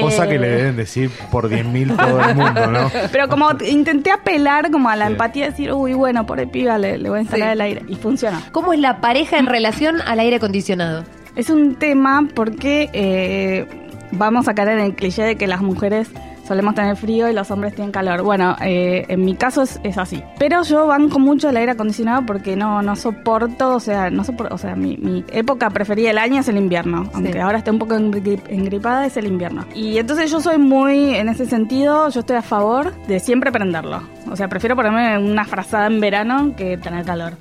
Cosa 0.00 0.26
Eh, 0.26 0.28
que 0.28 0.38
le 0.38 0.48
deben 0.48 0.76
decir 0.76 1.10
por 1.30 1.48
10.000 1.48 1.96
todo 1.96 2.20
el 2.22 2.34
mundo, 2.36 2.66
¿no? 2.66 2.90
Pero 3.12 3.28
como 3.28 3.48
intenté 3.66 4.10
apelar 4.10 4.70
como 4.70 4.88
a 4.90 4.96
la 4.96 5.06
Sí. 5.06 5.12
empatía, 5.12 5.46
decir, 5.46 5.72
uy, 5.72 5.94
bueno, 5.94 6.26
por 6.26 6.38
el 6.38 6.48
piba 6.48 6.76
le, 6.76 6.98
le 6.98 7.08
voy 7.08 7.18
a 7.18 7.22
instalar 7.22 7.48
Sí. 7.48 7.52
el 7.52 7.60
aire. 7.62 7.82
Y 7.88 7.94
funcionó. 7.94 8.38
¿Cómo 8.52 8.72
es 8.74 8.78
la 8.80 9.00
pareja 9.00 9.38
en 9.38 9.46
relación 9.46 10.00
al 10.06 10.20
aire 10.20 10.36
acondicionado? 10.36 11.04
Es 11.34 11.48
un 11.50 11.76
tema 11.76 12.28
porque 12.34 12.90
eh, 12.92 13.66
vamos 14.12 14.48
a 14.48 14.54
caer 14.54 14.68
en 14.70 14.80
el 14.80 14.94
cliché 14.94 15.22
de 15.22 15.36
que 15.36 15.46
las 15.46 15.60
mujeres 15.62 16.10
solemos 16.46 16.74
tener 16.74 16.96
frío 16.96 17.28
y 17.28 17.32
los 17.32 17.50
hombres 17.50 17.74
tienen 17.74 17.92
calor. 17.92 18.22
Bueno, 18.22 18.56
eh, 18.62 19.04
en 19.08 19.24
mi 19.24 19.34
caso 19.34 19.62
es, 19.62 19.80
es 19.82 19.98
así. 19.98 20.22
Pero 20.38 20.62
yo 20.62 20.86
banco 20.86 21.18
mucho 21.18 21.48
el 21.50 21.56
aire 21.56 21.72
acondicionado 21.72 22.24
porque 22.26 22.56
no, 22.56 22.82
no 22.82 22.96
soporto, 22.96 23.74
o 23.74 23.80
sea, 23.80 24.10
no 24.10 24.24
soporto, 24.24 24.54
o 24.54 24.58
sea, 24.58 24.76
mi, 24.76 24.96
mi 24.96 25.24
época 25.32 25.70
preferida 25.70 26.08
del 26.08 26.18
año 26.18 26.40
es 26.40 26.48
el 26.48 26.56
invierno. 26.56 27.08
Aunque 27.14 27.40
ahora 27.40 27.58
esté 27.58 27.70
un 27.70 27.78
poco 27.78 27.94
engri- 27.94 28.40
engripada, 28.48 29.06
es 29.06 29.16
el 29.16 29.26
invierno. 29.26 29.64
Y 29.74 29.98
entonces 29.98 30.30
yo 30.30 30.40
soy 30.40 30.58
muy, 30.58 31.14
en 31.14 31.28
ese 31.28 31.46
sentido, 31.46 32.08
yo 32.10 32.20
estoy 32.20 32.36
a 32.36 32.42
favor 32.42 32.94
de 33.06 33.18
siempre 33.20 33.50
prenderlo. 33.52 34.02
O 34.30 34.36
sea, 34.36 34.48
prefiero 34.48 34.76
ponerme 34.76 35.18
una 35.18 35.44
frazada 35.44 35.86
en 35.86 36.00
verano 36.00 36.54
que 36.56 36.76
tener 36.78 37.04
calor. 37.04 37.34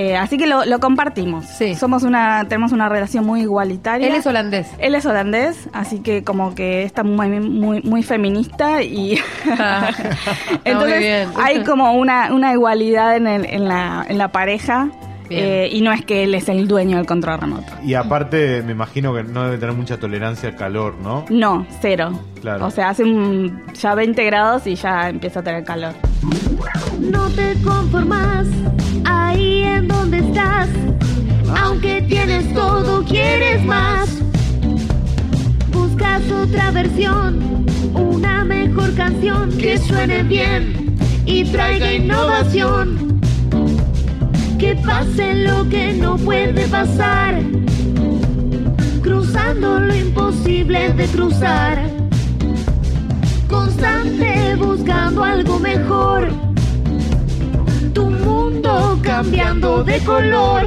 Eh, 0.00 0.16
así 0.16 0.36
que 0.38 0.46
lo, 0.46 0.64
lo 0.64 0.78
compartimos. 0.78 1.44
Sí. 1.44 1.74
Somos 1.74 2.04
una, 2.04 2.44
tenemos 2.48 2.70
una 2.70 2.88
relación 2.88 3.26
muy 3.26 3.40
igualitaria. 3.40 4.06
Él 4.06 4.14
es 4.14 4.24
holandés. 4.28 4.68
Él 4.78 4.94
es 4.94 5.04
holandés, 5.04 5.68
así 5.72 5.98
que 5.98 6.22
como 6.22 6.54
que 6.54 6.84
está 6.84 7.02
muy 7.02 7.28
muy, 7.40 7.82
muy 7.82 8.04
feminista 8.04 8.80
y 8.82 9.18
Ah, 9.58 9.90
entonces 10.64 10.94
muy 10.94 10.98
bien. 11.04 11.28
hay 11.36 11.64
como 11.64 11.94
una, 11.94 12.32
una 12.32 12.52
igualdad 12.52 13.16
en, 13.16 13.26
el- 13.26 13.46
en, 13.46 13.64
la, 13.66 14.06
en 14.08 14.18
la 14.18 14.28
pareja. 14.28 14.88
Eh, 15.30 15.68
y 15.72 15.82
no 15.82 15.92
es 15.92 16.02
que 16.06 16.22
él 16.24 16.34
es 16.34 16.48
el 16.48 16.66
dueño 16.66 16.96
del 16.96 17.04
control 17.04 17.38
remoto. 17.38 17.70
Y 17.84 17.92
aparte, 17.92 18.62
me 18.62 18.72
imagino 18.72 19.12
que 19.12 19.24
no 19.24 19.44
debe 19.44 19.58
tener 19.58 19.74
mucha 19.74 19.98
tolerancia 19.98 20.48
al 20.48 20.56
calor, 20.56 20.94
¿no? 21.02 21.26
No, 21.28 21.66
cero. 21.82 22.18
Claro. 22.40 22.64
O 22.64 22.70
sea, 22.70 22.88
hace 22.90 23.02
un- 23.04 23.60
ya 23.74 23.94
20 23.94 24.24
grados 24.24 24.66
y 24.66 24.74
ya 24.76 25.10
empieza 25.10 25.40
a 25.40 25.42
tener 25.42 25.64
calor. 25.64 25.92
No 27.00 27.28
te 27.30 27.54
conformas 27.62 28.46
ahí 29.04 29.62
en 29.62 29.86
donde 29.86 30.18
estás. 30.18 30.68
Aunque 31.56 32.02
tienes 32.02 32.52
todo, 32.52 33.04
quieres 33.04 33.64
más. 33.64 34.18
Buscas 35.72 36.22
otra 36.30 36.72
versión, 36.72 37.66
una 37.94 38.44
mejor 38.44 38.94
canción 38.94 39.50
que 39.56 39.78
suene 39.78 40.24
bien 40.24 40.96
y 41.24 41.44
traiga 41.44 41.92
innovación. 41.92 43.20
Que 44.58 44.74
pase 44.74 45.34
lo 45.34 45.68
que 45.68 45.92
no 45.92 46.16
puede 46.16 46.66
pasar. 46.66 47.40
Cruzando 49.02 49.78
lo 49.78 49.94
imposible 49.94 50.92
de 50.94 51.06
cruzar. 51.06 51.78
Constante 53.48 54.56
buscando 54.56 55.22
algo 55.22 55.60
mejor 55.60 56.47
mundo 58.68 59.00
cambiando 59.02 59.82
de 59.84 59.98
color. 60.00 60.66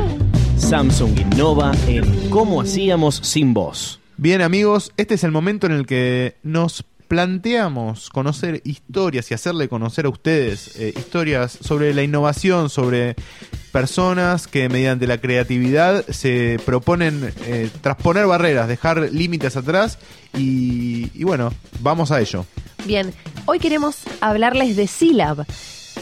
Samsung 0.57 1.19
innova 1.19 1.71
en 1.87 2.29
cómo 2.29 2.61
hacíamos 2.61 3.15
sin 3.15 3.53
voz. 3.53 3.99
Bien 4.17 4.41
amigos, 4.41 4.91
este 4.97 5.15
es 5.15 5.23
el 5.23 5.31
momento 5.31 5.67
en 5.67 5.73
el 5.73 5.85
que 5.85 6.37
nos 6.43 6.83
planteamos 7.07 8.09
conocer 8.09 8.61
historias 8.63 9.29
y 9.31 9.33
hacerle 9.33 9.67
conocer 9.67 10.05
a 10.05 10.09
ustedes 10.09 10.77
eh, 10.77 10.93
historias 10.95 11.57
sobre 11.61 11.93
la 11.93 12.03
innovación, 12.03 12.69
sobre 12.69 13.15
personas 13.71 14.47
que 14.47 14.69
mediante 14.69 15.07
la 15.07 15.19
creatividad 15.19 16.05
se 16.07 16.59
proponen 16.65 17.33
eh, 17.45 17.69
trasponer 17.81 18.27
barreras, 18.27 18.67
dejar 18.67 19.09
límites 19.11 19.57
atrás 19.57 19.97
y, 20.37 21.09
y 21.13 21.23
bueno, 21.23 21.53
vamos 21.81 22.11
a 22.11 22.21
ello. 22.21 22.45
Bien, 22.85 23.13
hoy 23.45 23.59
queremos 23.59 23.97
hablarles 24.21 24.75
de 24.75 24.87
Silab. 24.87 25.45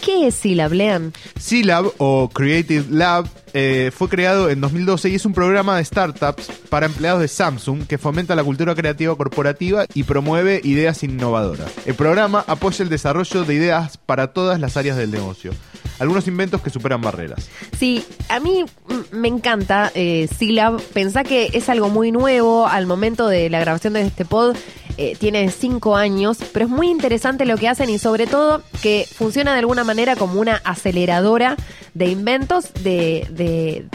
¿Qué 0.01 0.27
es 0.27 0.35
Silab, 0.35 0.71
Lean? 0.71 1.13
C-Lab 1.37 1.91
o 1.97 2.29
Creative 2.29 2.85
Lab 2.89 3.27
eh, 3.53 3.91
fue 3.95 4.09
creado 4.09 4.49
en 4.49 4.61
2012 4.61 5.09
y 5.09 5.15
es 5.15 5.25
un 5.25 5.33
programa 5.33 5.77
de 5.77 5.85
startups 5.85 6.49
para 6.69 6.85
empleados 6.85 7.21
de 7.21 7.27
Samsung 7.27 7.85
que 7.85 7.97
fomenta 7.97 8.35
la 8.35 8.43
cultura 8.43 8.75
creativa 8.75 9.15
corporativa 9.15 9.85
y 9.93 10.03
promueve 10.03 10.61
ideas 10.63 11.03
innovadoras. 11.03 11.71
El 11.85 11.95
programa 11.95 12.43
apoya 12.47 12.83
el 12.83 12.89
desarrollo 12.89 13.43
de 13.43 13.53
ideas 13.55 13.97
para 13.97 14.33
todas 14.33 14.59
las 14.59 14.77
áreas 14.77 14.97
del 14.97 15.11
negocio. 15.11 15.51
Algunos 15.99 16.27
inventos 16.27 16.61
que 16.61 16.69
superan 16.69 17.01
barreras. 17.01 17.49
Sí, 17.77 18.05
a 18.29 18.39
mí 18.39 18.63
me 19.11 19.27
encanta 19.27 19.91
eh, 19.95 20.29
Silab. 20.37 20.81
Pensá 20.81 21.23
que 21.23 21.49
es 21.53 21.67
algo 21.67 21.89
muy 21.89 22.11
nuevo 22.11 22.67
al 22.67 22.85
momento 22.87 23.27
de 23.27 23.49
la 23.49 23.59
grabación 23.59 23.93
de 23.93 24.03
este 24.03 24.23
pod. 24.23 24.55
Eh, 25.01 25.15
tiene 25.17 25.49
cinco 25.49 25.95
años, 25.95 26.37
pero 26.51 26.65
es 26.65 26.71
muy 26.71 26.89
interesante 26.89 27.45
lo 27.45 27.55
que 27.57 27.69
hacen 27.69 27.89
y 27.89 27.97
sobre 27.99 28.27
todo 28.27 28.61
que 28.81 29.05
funciona 29.09 29.53
de 29.53 29.59
alguna 29.59 29.83
manera 29.85 30.15
como 30.17 30.39
una 30.41 30.57
aceleradora 30.65 31.55
de 31.93 32.07
inventos 32.07 32.73
de, 32.83 33.25
de- 33.31 33.85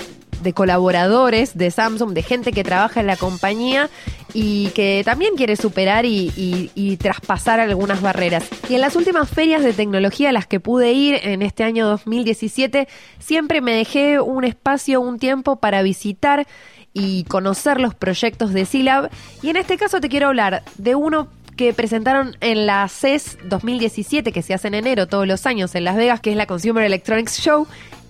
de 0.43 0.53
colaboradores 0.53 1.57
de 1.57 1.71
Samsung, 1.71 2.13
de 2.13 2.23
gente 2.23 2.53
que 2.53 2.65
trabaja 2.65 3.01
en 3.01 3.07
la 3.07 3.17
compañía 3.17 3.89
y 4.35 4.69
que 4.75 5.01
también 5.03 5.37
quiere 5.37 5.57
superar 5.57 6.05
y, 6.05 6.33
y- 6.37 6.71
y 6.75 6.99
traspasar 6.99 7.61
algunas 7.61 8.03
barreras. 8.03 8.45
Y 8.69 8.75
en 8.75 8.83
las 8.83 8.95
últimas 8.95 9.31
ferias 9.31 9.63
de 9.65 9.73
tecnología 9.73 10.29
a 10.29 10.33
las 10.33 10.47
que 10.47 10.61
pude 10.61 10.93
ir 10.93 11.19
en 11.23 11.41
este 11.41 11.65
año 11.65 11.87
2017, 11.87 12.89
siempre 13.19 13.63
me 13.63 13.73
dejé 13.75 14.21
un 14.21 14.45
espacio, 14.45 15.01
un 15.01 15.19
tiempo 15.19 15.57
para 15.57 15.81
visitar 15.83 16.47
y 16.95 17.25
conocer 17.25 17.81
los 17.81 17.95
proyectos 17.95 18.53
de 18.53 18.65
Silab. 18.65 19.11
Y 19.43 19.51
en 19.51 19.57
este 19.57 19.77
caso 19.77 20.01
te 20.01 20.09
quiero 20.09 20.29
hablar 20.29 20.63
de 20.79 20.95
uno 20.95 21.29
que 21.57 21.75
presentaron 21.75 22.37
en 22.41 22.67
la 22.67 22.89
CES 22.89 23.39
2017, 23.45 24.33
que 24.33 24.43
se 24.43 24.55
hace 24.55 24.69
en 24.69 24.75
enero 24.75 25.07
todos 25.07 25.27
los 25.27 25.45
años 25.47 25.75
en 25.75 25.85
Las 25.85 25.97
Vegas, 25.97 26.21
que 26.21 26.31
es 26.31 26.37
la 26.37 26.47
Consumer 26.47 26.85
Electronics 26.85 27.41
Show. 27.41 27.67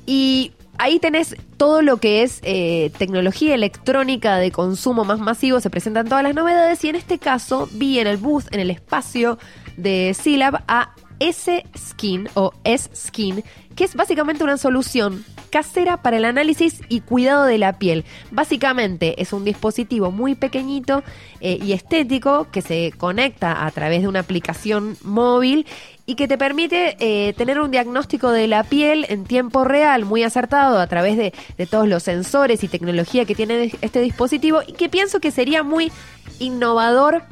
Y 0.07 0.53
ahí 0.79 0.99
tenés 0.99 1.37
todo 1.57 1.83
lo 1.83 1.97
que 1.97 2.23
es 2.23 2.41
eh, 2.43 2.93
tecnología 2.99 3.55
electrónica 3.55 4.37
de 4.37 4.51
consumo 4.51 5.05
más 5.05 5.19
masivo, 5.19 5.61
se 5.61 5.71
presentan 5.71 6.09
todas 6.09 6.23
las 6.23 6.35
novedades 6.35 6.85
y 6.85 6.89
en 6.89 6.97
este 6.97 7.19
caso 7.19 7.69
vi 7.73 7.99
en 7.99 8.07
el 8.07 8.19
booth, 8.19 8.53
en 8.53 8.61
el 8.61 8.71
espacio 8.71 9.39
de 9.77 10.15
Silab 10.15 10.63
a 10.69 10.95
S-Skin 11.21 12.29
o 12.35 12.53
S-Skin, 12.65 13.45
que 13.77 13.85
es 13.85 13.95
básicamente 13.95 14.45
una 14.45 14.59
solución 14.59 15.25
casera 15.55 16.03
para 16.03 16.17
el 16.17 16.25
análisis 16.25 16.81
y 16.89 16.99
cuidado 16.99 17.45
de 17.45 17.59
la 17.59 17.79
piel. 17.79 18.05
Básicamente 18.33 19.23
es 19.23 19.33
un 19.33 19.45
dispositivo 19.45 20.11
muy 20.11 20.35
pequeñito 20.35 21.05
eh, 21.41 21.61
y 21.63 21.75
estético 21.75 22.49
que 22.51 22.61
se 22.61 22.93
conecta 22.99 23.65
a 23.65 23.71
través 23.71 24.03
de 24.03 24.09
una 24.09 24.19
aplicación 24.19 24.97
móvil 25.05 25.65
y 26.07 26.17
que 26.17 26.27
te 26.27 26.37
permite 26.37 26.97
eh, 26.99 27.35
tener 27.35 27.61
un 27.61 27.71
diagnóstico 27.71 28.33
de 28.33 28.49
la 28.49 28.65
piel 28.65 29.07
en 29.09 29.23
tiempo 29.23 29.63
real, 29.63 30.05
muy 30.05 30.25
acertado 30.25 30.81
a 30.81 30.89
través 30.89 31.17
de, 31.17 31.33
de 31.57 31.67
todos 31.67 31.87
los 31.87 32.03
sensores 32.03 32.65
y 32.65 32.67
tecnología 32.67 33.25
que 33.25 33.37
tiene 33.37 33.71
este 33.81 34.01
dispositivo 34.01 34.61
y 34.67 34.73
que 34.73 34.89
pienso 34.89 35.21
que 35.21 35.31
sería 35.31 35.63
muy 35.63 35.93
innovador 36.41 37.23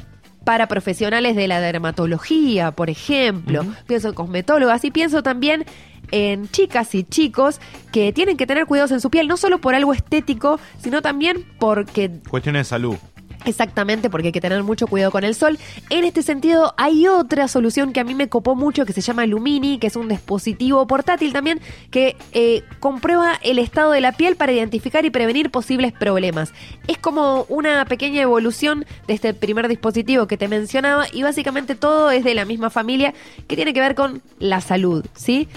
para 0.45 0.69
profesionales 0.69 1.35
de 1.35 1.49
la 1.49 1.61
dermatología, 1.61 2.71
por 2.71 2.88
ejemplo. 2.88 3.67
Pienso 3.88 4.11
en 4.11 4.14
cosmetólogas 4.14 4.85
y 4.85 4.93
pienso 4.93 5.25
también 5.25 5.64
en 6.12 6.49
chicas 6.49 6.95
y 6.95 7.02
chicos 7.02 7.61
que 7.90 8.12
tienen 8.12 8.37
que 8.37 8.47
tener 8.47 8.66
cuidados 8.66 8.92
en 8.92 9.00
su 9.00 9.11
piel, 9.11 9.26
no 9.26 9.37
solo 9.37 9.61
por 9.61 9.75
algo 9.75 9.92
estético, 9.92 10.61
sino 10.81 11.02
también 11.02 11.45
porque 11.59 12.11
Cuestiones 12.31 12.61
de 12.61 12.64
salud. 12.71 12.97
Exactamente, 13.45 14.11
porque 14.11 14.29
hay 14.29 14.33
que 14.33 14.41
tener 14.41 14.63
mucho 14.63 14.87
cuidado 14.87 15.11
con 15.11 15.25
el 15.25 15.35
sol. 15.35 15.59
En 15.91 16.05
este 16.05 16.23
sentido, 16.23 16.75
hay 16.77 17.07
otra 17.07 17.49
solución 17.49 17.93
que 17.93 18.01
a 18.01 18.05
mí 18.05 18.15
me 18.15 18.29
copó 18.29 18.55
mucho, 18.55 18.87
que 18.87 18.93
se 18.93 19.01
llama 19.01 19.27
Lumini, 19.27 19.79
que 19.79 19.89
es 19.89 19.97
un 19.97 20.09
dispositivo 20.09 20.87
portátil 20.87 21.33
también, 21.33 21.61
que 21.91 22.17
eh, 22.33 22.63
comprueba 22.81 23.39
el 23.43 23.59
estado 23.59 23.93
de 23.93 24.01
la 24.01 24.13
piel 24.13 24.37
para 24.37 24.53
identificar 24.53 25.05
y 25.05 25.11
prevenir 25.11 25.51
posibles 25.51 25.93
problemas. 25.93 26.53
Es 26.87 26.99
como 26.99 27.45
una 27.49 27.85
pequeña 27.87 28.23
evolución 28.23 28.85
de 29.07 29.15
este 29.15 29.35
primer 29.35 29.69
dispositivo 29.69 30.27
que 30.27 30.37
te 30.37 30.49
mencionaba, 30.49 31.07
y 31.13 31.23
básicamente 31.23 31.75
todo 31.75 32.11
es 32.11 32.25
de 32.25 32.35
la 32.35 32.45
misma 32.45 32.71
familia, 32.71 33.15
que 33.49 33.57
tiene 33.57 33.73
que 33.73 33.81
ver 33.81 33.95
con 33.95 34.23
la 34.39 34.61
salud, 34.61 35.05
¿sí? 35.15 35.49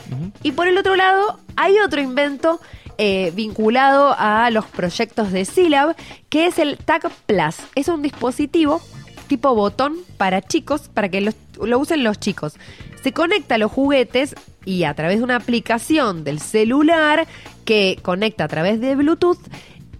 Y 0.44 0.51
por 0.51 0.68
el 0.68 0.77
otro 0.77 0.96
lado, 0.96 1.39
hay 1.56 1.77
otro 1.80 2.01
invento 2.01 2.60
eh, 2.98 3.32
vinculado 3.36 4.16
a 4.18 4.50
los 4.52 4.66
proyectos 4.66 5.32
de 5.32 5.46
Silab, 5.46 5.96
que 6.30 6.48
es 6.48 6.60
el 6.60 6.78
Tag 6.78 7.10
Plus. 7.25 7.56
Es 7.75 7.88
un 7.88 8.02
dispositivo 8.02 8.82
tipo 9.28 9.54
botón 9.56 9.96
para 10.18 10.42
chicos, 10.42 10.90
para 10.94 11.10
que 11.10 11.22
los- 11.22 11.36
lo 11.62 11.80
usen 11.80 12.04
los 12.04 12.20
chicos. 12.20 12.54
Se 13.02 13.12
conecta 13.12 13.56
a 13.56 13.58
los 13.58 13.72
juguetes 13.72 14.36
y 14.66 14.84
a 14.84 14.94
través 14.94 15.18
de 15.20 15.24
una 15.24 15.36
aplicación 15.38 16.24
del 16.24 16.40
celular 16.40 17.28
que 17.66 17.98
conecta 18.02 18.44
a 18.44 18.48
través 18.48 18.80
de 18.82 18.96
Bluetooth, 18.96 19.40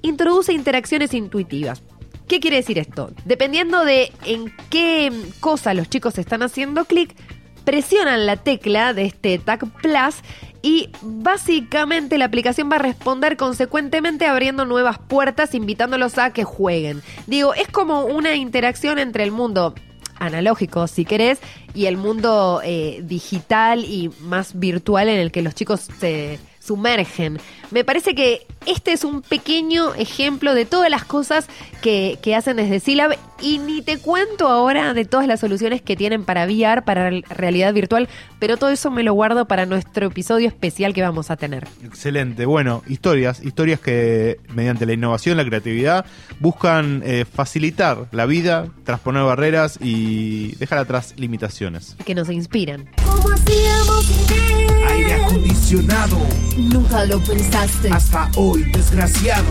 introduce 0.02 0.54
interacciones 0.54 1.14
intuitivas. 1.14 1.82
¿Qué 2.28 2.40
quiere 2.40 2.58
decir 2.58 2.78
esto? 2.80 3.12
Dependiendo 3.26 3.86
de 3.86 4.12
en 4.26 4.52
qué 4.70 5.12
cosa 5.40 5.74
los 5.74 5.90
chicos 5.90 6.18
están 6.18 6.42
haciendo 6.44 6.86
clic, 6.86 7.16
presionan 7.64 8.26
la 8.28 8.38
tecla 8.38 8.94
de 8.94 9.06
este 9.06 9.38
Tag 9.40 9.66
Plus 9.82 10.16
y 10.66 10.90
básicamente 11.04 12.18
la 12.18 12.26
aplicación 12.26 12.72
va 12.72 12.78
a 12.78 12.80
responder 12.80 13.38
consecuentemente 13.38 14.26
abriendo 14.26 14.66
nuevas 14.66 14.98
puertas, 14.98 15.54
invitándolos 15.54 16.18
a 16.18 16.34
que 16.34 16.44
jueguen. 16.44 17.04
Digo, 17.28 17.54
es 17.54 17.68
como 17.68 18.06
una 18.06 18.34
interacción 18.34 18.98
entre 18.98 19.24
el 19.24 19.32
mundo 19.32 19.76
analógico, 20.18 20.88
si 20.88 21.06
querés, 21.06 21.38
y 21.76 21.86
el 21.86 21.98
mundo 21.98 22.62
eh, 22.64 23.02
digital 23.04 23.86
y 23.86 24.10
más 24.22 24.58
virtual 24.58 25.08
en 25.08 25.20
el 25.20 25.32
que 25.32 25.44
los 25.44 25.54
chicos 25.54 25.82
se 26.00 26.40
sumergen. 26.66 27.40
Me 27.72 27.84
parece 27.84 28.16
que 28.16 28.46
este 28.66 28.94
es 28.94 29.04
un 29.04 29.22
pequeño 29.22 29.94
ejemplo 29.96 30.54
de 30.56 30.66
todas 30.66 30.90
las 30.90 31.04
cosas 31.06 31.48
que, 31.82 32.18
que 32.22 32.36
hacen 32.36 32.58
desde 32.58 32.80
Silab 32.80 33.16
y 33.42 33.60
ni 33.60 33.82
te 33.82 33.98
cuento 34.00 34.48
ahora 34.48 34.94
de 34.94 35.06
todas 35.06 35.28
las 35.28 35.40
soluciones 35.40 35.82
que 35.82 35.96
tienen 35.96 36.24
para 36.26 36.46
VR, 36.46 36.82
para 36.84 37.10
re- 37.10 37.24
realidad 37.30 37.74
virtual, 37.74 38.08
pero 38.40 38.58
todo 38.58 38.70
eso 38.72 38.90
me 38.92 39.04
lo 39.04 39.14
guardo 39.14 39.46
para 39.46 39.66
nuestro 39.66 40.08
episodio 40.08 40.48
especial 40.48 40.94
que 40.94 41.02
vamos 41.02 41.30
a 41.32 41.38
tener. 41.38 41.68
Excelente. 41.84 42.46
Bueno, 42.46 42.82
historias, 42.88 43.44
historias 43.44 43.80
que 43.80 44.40
mediante 44.54 44.86
la 44.86 44.94
innovación, 44.94 45.38
la 45.38 45.46
creatividad, 45.46 46.06
buscan 46.40 47.02
eh, 47.06 47.26
facilitar 47.32 48.08
la 48.12 48.26
vida, 48.26 48.68
trasponer 48.84 49.24
barreras 49.24 49.78
y 49.82 50.56
dejar 50.56 50.80
atrás 50.80 51.14
limitaciones. 51.18 51.96
Que 52.06 52.16
nos 52.16 52.30
inspiran. 52.30 52.90
¿Cómo 53.26 53.34
hacíamos 53.38 54.06
sin 54.06 54.38
él? 54.38 54.84
Aire 54.88 55.14
acondicionado, 55.16 56.18
Nunca 56.58 57.06
lo 57.06 57.20
pensaste. 57.24 57.90
hasta 57.92 58.30
hoy, 58.36 58.64
desgraciado. 58.72 59.46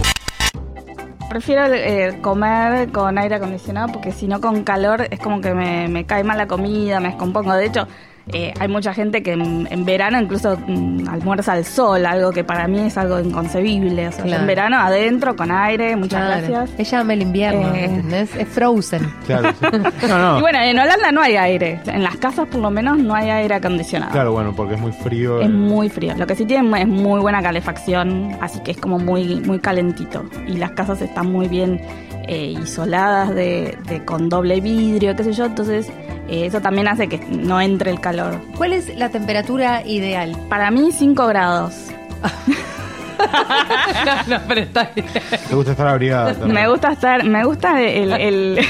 Prefiero 1.29 1.67
eh, 1.75 2.21
comer 2.23 2.93
con 2.93 3.19
aire 3.19 3.35
acondicionado 3.35 3.93
porque 3.93 4.13
si 4.13 4.29
no 4.29 4.41
con 4.41 4.63
calor 4.63 5.09
es 5.11 5.19
como 5.19 5.41
que 5.41 5.55
me, 5.55 5.89
me 5.89 6.07
cae 6.07 6.23
mal 6.23 6.39
la 6.39 6.47
comida, 6.47 7.01
me 7.01 7.09
descompongo. 7.09 7.53
De 7.55 7.67
hecho, 7.67 7.89
eh, 8.33 8.55
hay 8.59 8.69
mucha 8.69 8.95
gente 8.95 9.23
que 9.23 9.33
en, 9.33 9.69
en 9.71 9.85
verano 9.85 10.19
incluso 10.21 10.57
mm, 10.67 11.09
almuerza 11.09 11.53
al 11.53 11.65
sol, 11.65 12.07
algo 12.07 12.31
que 12.33 12.43
para 12.43 12.67
mí 12.67 12.81
es 12.81 12.97
algo 12.97 13.21
inconcebible. 13.21 14.09
O 14.09 14.13
sea, 14.13 14.25
Claro. 14.25 14.41
en 14.43 14.47
verano 14.47 14.79
adentro, 14.79 15.37
con 15.37 15.51
aire, 15.53 15.95
muchas 15.97 16.23
Claro. 16.25 16.47
gracias. 16.49 16.79
Ella 16.79 17.01
ama 17.01 17.13
el 17.13 17.23
invierno, 17.23 17.75
Eh. 17.75 17.85
¿entendés? 17.85 18.35
Es 18.37 18.49
Frozen. 18.49 19.03
Claro, 19.27 19.51
sí. 19.51 19.67
No, 20.09 20.19
no. 20.19 20.39
Y 20.39 20.41
bueno, 20.41 20.59
en 20.61 20.79
Holanda 20.79 21.13
no 21.13 21.21
hay 21.21 21.37
aire. 21.37 21.81
En 21.87 22.03
las 22.03 22.17
casas 22.17 22.47
por 22.49 22.61
lo 22.61 22.71
menos 22.71 22.99
no 22.99 23.15
hay 23.15 23.29
aire 23.31 23.55
acondicionado. 23.57 24.13
Claro, 24.13 24.33
bueno, 24.33 24.55
porque 24.57 24.75
es 24.75 24.81
muy 24.81 24.93
frío. 24.93 25.41
Es 25.41 25.47
eh. 25.47 25.51
muy 25.51 25.89
frío. 25.91 26.15
Lo 26.17 26.27
que 26.27 26.35
sí 26.35 26.45
tiene 26.47 26.81
es 26.81 26.89
muy 26.89 27.21
buena 27.21 27.43
calefacción, 27.43 28.37
así 28.41 28.61
que 28.61 28.71
es 28.71 28.77
como 28.79 28.99
muy, 28.99 29.41
muy 29.41 29.59
calentito. 29.59 30.25
Y 30.47 30.57
las 30.57 30.71
casas 30.73 31.03
están 31.03 31.31
muy 31.31 31.49
bien 31.49 31.81
eh, 32.27 32.55
isoladas 32.63 33.35
de, 33.35 33.77
de- 33.87 34.05
con 34.05 34.29
doble 34.31 34.61
vidrio, 34.61 35.15
qué 35.15 35.25
sé 35.25 35.33
yo. 35.33 35.45
Entonces 35.45 35.89
eh, 36.29 36.47
eso 36.47 36.61
también 36.63 36.89
hace 36.89 37.07
que 37.09 37.19
no 37.19 37.61
entre 37.61 37.91
el 37.91 38.01
calor. 38.01 38.14
¿Cuál 38.57 38.73
es 38.73 38.95
la 38.97 39.09
temperatura 39.09 39.83
ideal? 39.87 40.37
Para 40.49 40.71
mí 40.71 40.91
5 40.93 41.27
grados. 41.27 41.75
no, 44.29 44.39
pero 44.49 44.61
está 44.61 44.91
bien. 44.95 45.07
Te 45.49 45.55
gusta 45.55 45.71
estar 45.73 45.87
abrigada. 45.89 46.33
también. 46.35 46.55
Me 46.55 46.69
gusta 46.69 46.93
estar, 46.93 47.25
me 47.25 47.45
gusta 47.45 47.81
el, 47.83 48.13
el- 48.13 48.55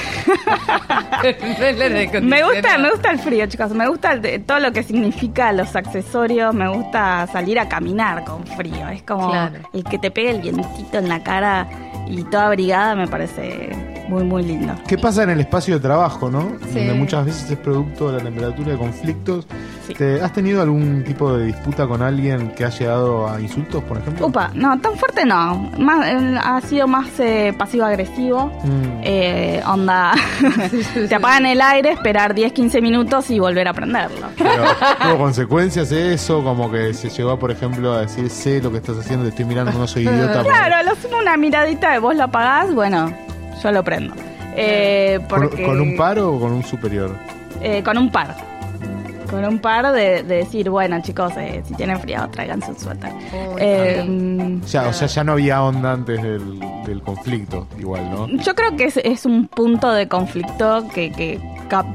me 2.22 2.42
gusta, 2.42 2.78
me 2.78 2.90
gusta 2.90 3.10
el 3.10 3.18
frío, 3.18 3.46
chicos. 3.46 3.70
Me 3.72 3.88
gusta 3.88 4.12
el- 4.12 4.44
todo 4.44 4.60
lo 4.60 4.72
que 4.72 4.82
significa 4.82 5.52
los 5.52 5.74
accesorios. 5.76 6.54
Me 6.54 6.68
gusta 6.68 7.26
salir 7.32 7.58
a 7.58 7.68
caminar 7.68 8.24
con 8.24 8.46
frío. 8.46 8.88
Es 8.88 9.02
como 9.02 9.30
Claro. 9.30 9.56
el 9.72 9.84
que 9.84 9.98
te 9.98 10.10
pegue 10.10 10.30
el 10.30 10.40
vientito 10.40 10.98
en 10.98 11.08
la 11.08 11.22
cara 11.22 11.66
y 12.08 12.22
toda 12.24 12.46
abrigada 12.46 12.94
me 12.94 13.08
parece 13.08 13.70
muy, 14.08 14.24
muy 14.24 14.42
lindo. 14.42 14.74
¿Qué 14.86 14.98
pasa 14.98 15.22
en 15.22 15.30
el 15.30 15.40
espacio 15.40 15.74
de 15.74 15.80
trabajo, 15.80 16.30
no? 16.30 16.52
Sí. 16.72 16.78
Donde 16.78 16.94
muchas 16.94 17.24
veces 17.26 17.50
es 17.50 17.58
producto 17.58 18.10
de 18.10 18.18
la 18.18 18.24
temperatura 18.24 18.72
de 18.72 18.78
conflictos. 18.78 19.46
Sí. 19.86 19.94
¿Te- 19.94 20.20
¿Has 20.20 20.32
tenido 20.32 20.62
algún 20.62 21.04
tipo 21.04 21.32
de 21.36 21.46
disputa 21.46 21.86
con 21.86 22.02
alguien 22.02 22.50
que 22.52 22.64
ha 22.64 22.70
llegado 22.70 23.28
a 23.28 23.40
insultos, 23.40 23.82
por 23.84 23.98
ejemplo? 23.98 24.26
Upa, 24.26 24.50
no, 24.54 24.78
tan 24.80 24.96
fuerte 24.96 25.24
no. 25.24 25.70
Más, 25.78 26.06
eh, 26.06 26.38
ha 26.42 26.60
sido 26.62 26.86
más 26.86 27.08
eh, 27.18 27.54
pasivo-agresivo. 27.58 28.46
Mm. 28.64 29.00
Eh, 29.02 29.62
onda, 29.66 30.12
te 31.08 31.14
apagan 31.14 31.46
el 31.46 31.60
aire, 31.60 31.90
esperar 31.92 32.34
10-15 32.34 32.80
minutos 32.82 33.30
y 33.30 33.38
volver 33.38 33.68
a 33.68 33.72
prenderlo. 33.74 34.28
Pero, 34.38 34.64
¿Tuvo 35.02 35.18
consecuencias 35.18 35.92
eso? 35.92 36.42
Como 36.42 36.70
que 36.70 36.94
se 36.94 37.10
llegó, 37.10 37.38
por 37.38 37.50
ejemplo, 37.50 37.92
a 37.92 38.00
decir, 38.02 38.30
sé 38.30 38.62
lo 38.62 38.70
que 38.70 38.78
estás 38.78 38.98
haciendo, 38.98 39.24
te 39.24 39.30
estoy 39.30 39.44
mirando, 39.44 39.72
no 39.72 39.86
soy 39.86 40.02
idiota. 40.08 40.42
Claro, 40.54 40.88
lo 40.90 40.96
sumo 40.96 41.18
una 41.18 41.36
miradita 41.36 41.92
de 41.92 41.98
vos 41.98 42.14
lo 42.16 42.24
apagás, 42.24 42.72
bueno, 42.74 43.12
yo 43.62 43.72
lo 43.72 43.82
prendo. 43.84 44.14
Eh, 44.56 45.18
¿Con, 45.28 45.42
porque, 45.42 45.62
con 45.64 45.80
un 45.80 45.96
par 45.96 46.18
o 46.18 46.38
con 46.38 46.52
un 46.52 46.62
superior? 46.62 47.10
eh, 47.60 47.82
con 47.82 47.96
un 47.98 48.10
par. 48.10 48.34
Con 49.30 49.44
un 49.44 49.58
par 49.58 49.90
de, 49.92 50.22
de 50.22 50.36
decir, 50.36 50.70
bueno 50.70 51.00
chicos, 51.02 51.32
eh, 51.38 51.62
si 51.66 51.74
tienen 51.74 51.98
frío, 51.98 52.28
tráiganse 52.30 52.70
un 52.70 52.78
suéter. 52.78 53.10
Eh, 53.58 54.58
Ya, 54.66 54.88
o 54.88 54.92
sea, 54.92 55.08
ya 55.08 55.24
no 55.24 55.32
había 55.32 55.62
onda 55.62 55.92
antes 55.92 56.22
del, 56.22 56.60
del 56.86 57.02
conflicto, 57.02 57.66
igual, 57.78 58.08
¿no? 58.10 58.28
yo 58.28 58.54
creo 58.54 58.76
que 58.76 58.84
es, 58.84 58.96
es 58.98 59.24
un 59.26 59.48
punto 59.48 59.90
de 59.92 60.06
conflicto 60.08 60.86
que, 60.94 61.10
que 61.10 61.40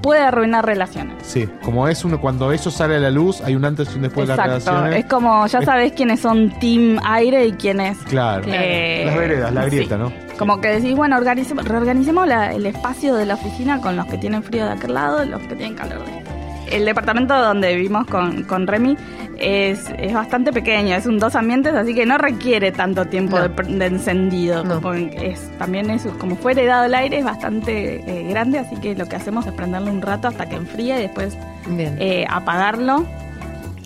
puede 0.01 0.21
arruinar 0.21 0.65
relaciones. 0.65 1.13
Sí, 1.21 1.47
como 1.63 1.87
es 1.87 2.03
uno, 2.03 2.19
cuando 2.19 2.51
eso 2.51 2.71
sale 2.71 2.95
a 2.97 2.99
la 2.99 3.11
luz, 3.11 3.39
hay 3.41 3.55
un 3.55 3.63
antes 3.63 3.89
y 3.93 3.95
un 3.95 4.01
después 4.01 4.27
de 4.27 4.35
las 4.35 4.45
Exacto, 4.45 4.71
relaciones. 4.71 5.05
es 5.05 5.09
como 5.09 5.47
ya 5.47 5.59
Es- 5.59 5.65
sabes 5.65 5.91
quiénes 5.93 6.19
son 6.19 6.49
team 6.59 6.99
aire 7.05 7.45
y 7.45 7.51
quiénes... 7.53 7.97
Claro. 7.99 8.43
eh, 8.47 9.03
Las 9.05 9.15
veredas, 9.17 9.53
la 9.53 9.65
grieta, 9.65 9.95
sí. 9.95 10.01
¿no? 10.01 10.28
Como 10.39 10.59
que 10.61 10.69
decís, 10.69 10.95
bueno, 10.95 11.17
organicemos, 11.17 11.65
reorganicemos 11.65 12.25
la- 12.25 12.53
el 12.53 12.65
espacio 12.65 13.13
de 13.15 13.25
la 13.27 13.33
oficina 13.35 13.79
con 13.81 13.95
los 13.95 14.05
que 14.07 14.17
tienen 14.17 14.41
frío 14.41 14.65
de 14.65 14.71
aquel 14.71 14.93
lado 14.95 15.23
y 15.23 15.27
los 15.27 15.41
que 15.43 15.55
tienen 15.55 15.75
calor 15.75 16.03
de 16.05 16.17
este. 16.17 16.29
El 16.77 16.85
departamento 16.85 17.37
donde 17.37 17.75
vivimos 17.75 18.05
con, 18.07 18.43
con 18.43 18.65
Remy 18.67 18.95
es, 19.37 19.85
es 19.97 20.13
bastante 20.13 20.53
pequeño, 20.53 20.95
es 20.95 21.05
un 21.07 21.17
dos 21.19 21.35
ambientes, 21.35 21.73
así 21.73 21.93
que 21.95 22.05
no 22.05 22.17
requiere 22.17 22.71
tanto 22.71 23.05
tiempo 23.05 23.37
No. 23.39 23.49
de, 23.49 23.63
de 23.77 23.85
encendido. 23.87 24.63
No. 24.63 24.93
Es, 24.93 25.49
también 25.57 25.89
es, 25.89 26.03
como 26.19 26.35
fue 26.35 26.51
heredado 26.53 26.85
el 26.85 26.93
aire, 26.95 27.17
es 27.19 27.25
bastante 27.25 27.95
eh, 28.07 28.27
grande, 28.29 28.59
así 28.59 28.75
que 28.77 28.95
lo 28.95 29.07
que 29.07 29.15
hacemos 29.17 29.45
es 29.47 29.51
prenderlo 29.53 29.91
un 29.91 30.01
rato 30.01 30.27
hasta 30.29 30.47
que 30.47 30.55
enfríe 30.55 30.99
y 30.99 31.01
después 31.01 31.37
eh, 31.77 32.25
apagarlo. 32.29 33.05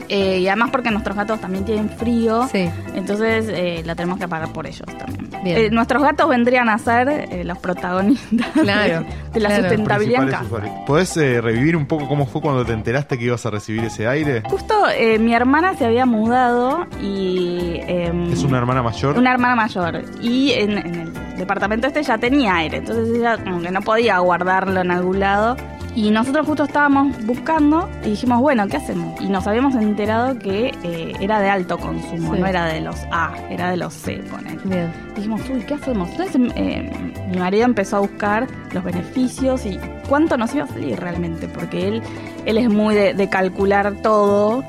Eh, 0.10 0.40
y 0.40 0.48
además 0.48 0.70
porque 0.72 0.92
nuestros 0.92 1.16
gatos 1.16 1.40
también 1.40 1.66
tienen 1.66 1.90
frío. 1.90 2.48
Sí. 2.52 2.70
Entonces 2.96 3.46
eh, 3.50 3.82
la 3.86 3.96
tenemos 3.96 4.18
que 4.18 4.26
apagar 4.26 4.52
por 4.54 4.68
ellos 4.68 4.86
también. 4.98 5.30
Bien. 5.44 5.58
Eh, 5.58 5.70
nuestros 5.72 6.02
gatos 6.04 6.30
vendrían 6.30 6.70
a 6.70 6.78
ser 6.78 7.10
eh, 7.10 7.44
los 7.44 7.58
protagonistas 7.58 8.48
Claro, 8.54 9.02
de, 9.02 9.32
de 9.34 9.40
la 9.40 9.50
claro. 9.50 9.64
sustentabilidad 9.64 10.24
en 10.24 10.30
casa. 10.30 10.46
¿Podés 10.86 11.18
eh, 11.18 11.42
revivir 11.42 11.76
un 11.76 11.86
poco 11.86 12.08
cómo 12.08 12.26
fue 12.26 12.42
cuando 12.42 12.66
te 12.66 12.74
enteraste 12.74 13.18
que 13.18 13.26
ibas 13.26 13.46
a 13.46 13.50
recibir 13.50 13.84
ese 13.84 14.08
aire? 14.08 14.42
Justo 14.50 14.74
eh, 14.96 15.20
mi 15.20 15.34
hermana 15.34 15.76
se 15.76 15.86
había 15.86 16.06
mudado 16.06 16.86
y... 17.02 17.80
em, 17.88 18.32
¿Es 18.32 18.44
una 18.44 18.58
hermana 18.60 18.82
mayor? 18.84 19.18
Una 19.18 19.32
hermana 19.34 19.56
mayor. 19.56 20.02
Y 20.22 20.52
en, 20.52 20.78
en 20.78 20.96
el 20.96 21.14
departamento 21.38 21.88
este 21.88 22.04
ya 22.04 22.18
tenía 22.18 22.56
aire. 22.58 22.78
Entonces 22.78 23.10
ella 23.18 23.38
como 23.44 23.62
que 23.62 23.72
no 23.72 23.82
podía 23.82 24.20
guardarlo 24.20 24.82
en 24.82 24.92
algún 24.92 25.20
lado. 25.20 25.58
Y 25.96 26.10
nosotros 26.10 26.48
justo 26.48 26.64
estábamos 26.64 27.24
buscando 27.26 27.88
y 28.04 28.10
dijimos, 28.12 28.42
bueno, 28.42 28.68
¿qué 28.68 28.78
hacemos? 28.78 29.22
Y 29.22 29.28
nos 29.28 29.46
habíamos 29.46 29.76
enterado 29.76 30.40
que 30.40 30.72
eh, 30.84 31.14
era 31.20 31.40
de 31.40 31.50
alto 31.50 31.78
consumo, 31.78 32.34
Sí. 32.34 32.40
no 32.40 32.48
era 32.48 32.66
de 32.66 32.82
los 32.82 32.96
A, 33.12 33.34
era 33.52 33.70
de 33.70 33.78
los 33.78 33.94
C, 33.94 34.16
ponele. 34.32 34.60
Bien. 34.66 34.92
Dijimos, 35.16 35.42
uy, 35.54 35.62
¿qué 35.62 35.76
hacemos? 35.76 36.10
Entonces 36.10 36.36
eh, 36.56 36.92
mi 37.30 37.38
marido 37.38 37.66
empezó 37.66 37.98
a 37.98 38.00
buscar 38.00 38.48
los 38.72 38.84
beneficios 38.84 39.66
y 39.68 39.80
cuánto 40.10 40.36
nos 40.36 40.56
iba 40.56 40.64
a 40.64 40.68
salir 40.68 41.00
realmente, 41.00 41.48
porque 41.48 41.88
él, 41.90 42.02
él 42.46 42.58
es 42.58 42.70
muy 42.70 42.96
de, 42.96 43.14
de 43.14 43.30
calcular 43.30 43.94
todo. 44.02 44.64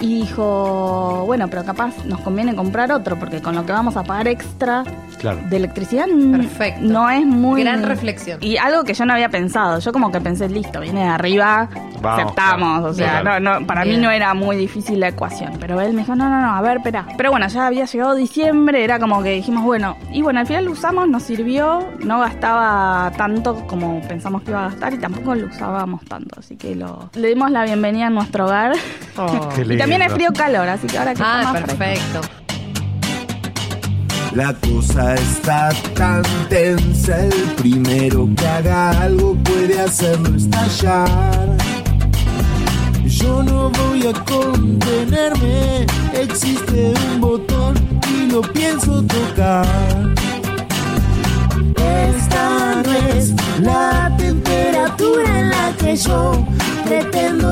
Y 0.00 0.20
dijo, 0.22 1.24
bueno, 1.26 1.48
pero 1.48 1.64
capaz 1.64 2.04
nos 2.04 2.20
conviene 2.20 2.54
comprar 2.54 2.92
otro, 2.92 3.18
porque 3.18 3.40
con 3.40 3.54
lo 3.54 3.64
que 3.64 3.72
vamos 3.72 3.96
a 3.96 4.02
pagar 4.04 4.28
extra 4.28 4.84
Claro. 5.18 5.38
de 5.48 5.56
electricidad 5.56 6.04
Perfecto. 6.32 6.80
no 6.82 7.08
es 7.08 7.24
muy... 7.24 7.62
Gran 7.62 7.82
reflexión. 7.82 8.38
Y 8.42 8.58
algo 8.58 8.84
que 8.84 8.92
yo 8.92 9.06
no 9.06 9.14
había 9.14 9.30
pensado, 9.30 9.78
yo 9.78 9.92
como 9.92 10.12
que 10.12 10.20
pensé, 10.20 10.48
listo, 10.50 10.80
viene 10.80 11.00
de 11.04 11.08
arriba, 11.08 11.68
Vamos, 12.02 12.20
aceptamos, 12.24 12.68
claro. 12.78 12.90
o 12.90 12.94
sea, 12.94 13.20
Claro. 13.22 13.40
no, 13.40 13.60
no, 13.60 13.66
para 13.66 13.84
Bien. 13.84 13.96
mí 13.96 14.02
no 14.04 14.10
era 14.10 14.34
muy 14.34 14.56
difícil 14.56 15.00
la 15.00 15.08
ecuación, 15.08 15.54
pero 15.58 15.80
él 15.80 15.94
me 15.94 16.02
dijo, 16.02 16.14
no, 16.14 16.28
no, 16.28 16.40
no, 16.42 16.54
a 16.54 16.60
ver, 16.60 16.76
espera. 16.78 17.06
Pero 17.16 17.30
bueno, 17.30 17.48
ya 17.48 17.66
había 17.66 17.86
llegado 17.86 18.14
diciembre, 18.14 18.84
era 18.84 18.98
como 18.98 19.22
que 19.22 19.30
dijimos, 19.30 19.64
bueno, 19.64 19.96
y 20.12 20.20
bueno, 20.20 20.40
al 20.40 20.46
final 20.46 20.66
lo 20.66 20.72
usamos, 20.72 21.08
nos 21.08 21.22
sirvió, 21.22 21.86
no 22.04 22.20
gastaba 22.20 23.10
tanto 23.16 23.66
como 23.66 24.00
pensamos 24.02 24.42
que 24.42 24.50
iba 24.50 24.66
a 24.66 24.68
gastar 24.68 24.92
y 24.92 24.98
tampoco 24.98 25.34
lo 25.34 25.46
usábamos 25.46 26.04
tanto, 26.04 26.38
así 26.40 26.56
que 26.56 26.74
lo, 26.76 27.08
le 27.14 27.28
dimos 27.28 27.50
la 27.50 27.64
bienvenida 27.64 28.08
a 28.08 28.10
nuestro 28.10 28.44
hogar. 28.44 28.72
Oh. 29.16 29.48
Qué 29.56 29.62
Y 29.62 29.76
también 29.90 30.02
es 30.02 30.08
lindo. 30.12 30.14
frío-calor, 30.34 30.68
así 30.68 30.86
que 30.86 30.98
ahora 30.98 31.10
que 31.14 31.22
está 31.22 31.40
Ah, 31.40 31.42
más 31.42 31.52
fresco. 31.62 31.76
perfecto. 31.78 32.20
La 34.34 34.52
cosa 34.54 35.14
está 35.14 35.70
tan 35.94 36.22
tensa, 36.50 37.18
el 37.24 37.32
primero 37.56 38.28
que 38.36 38.46
haga 38.46 38.90
algo 39.02 39.34
puede 39.36 39.80
hacerlo 39.80 40.36
estallar. 40.36 41.08
Yo 43.06 43.42
no 43.42 43.70
voy 43.70 44.06
a 44.06 44.12
contenerme, 44.24 45.86
existe 46.12 46.92
un 47.14 47.20
botón 47.22 47.74
y 48.14 48.30
lo 48.30 48.42
pienso 48.42 49.02
tocar. 49.04 49.66
Esta 52.14 52.82
no 52.84 52.92
es 53.16 53.32
la 53.60 54.12
temperatura 54.18 55.40
en 55.40 55.48
la 55.50 55.72
que 55.78 55.96
yo 55.96 56.46
pretendo 56.84 57.45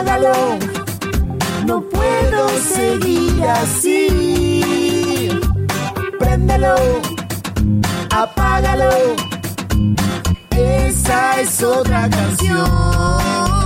apágalo. 0.00 0.32
No 1.66 1.82
puedo 1.82 2.48
seguir 2.48 3.44
así. 3.44 5.28
Préndelo, 6.18 6.74
apágalo. 8.10 8.90
Esa 10.56 11.40
es 11.40 11.62
otra 11.62 12.08
canción. 12.08 13.59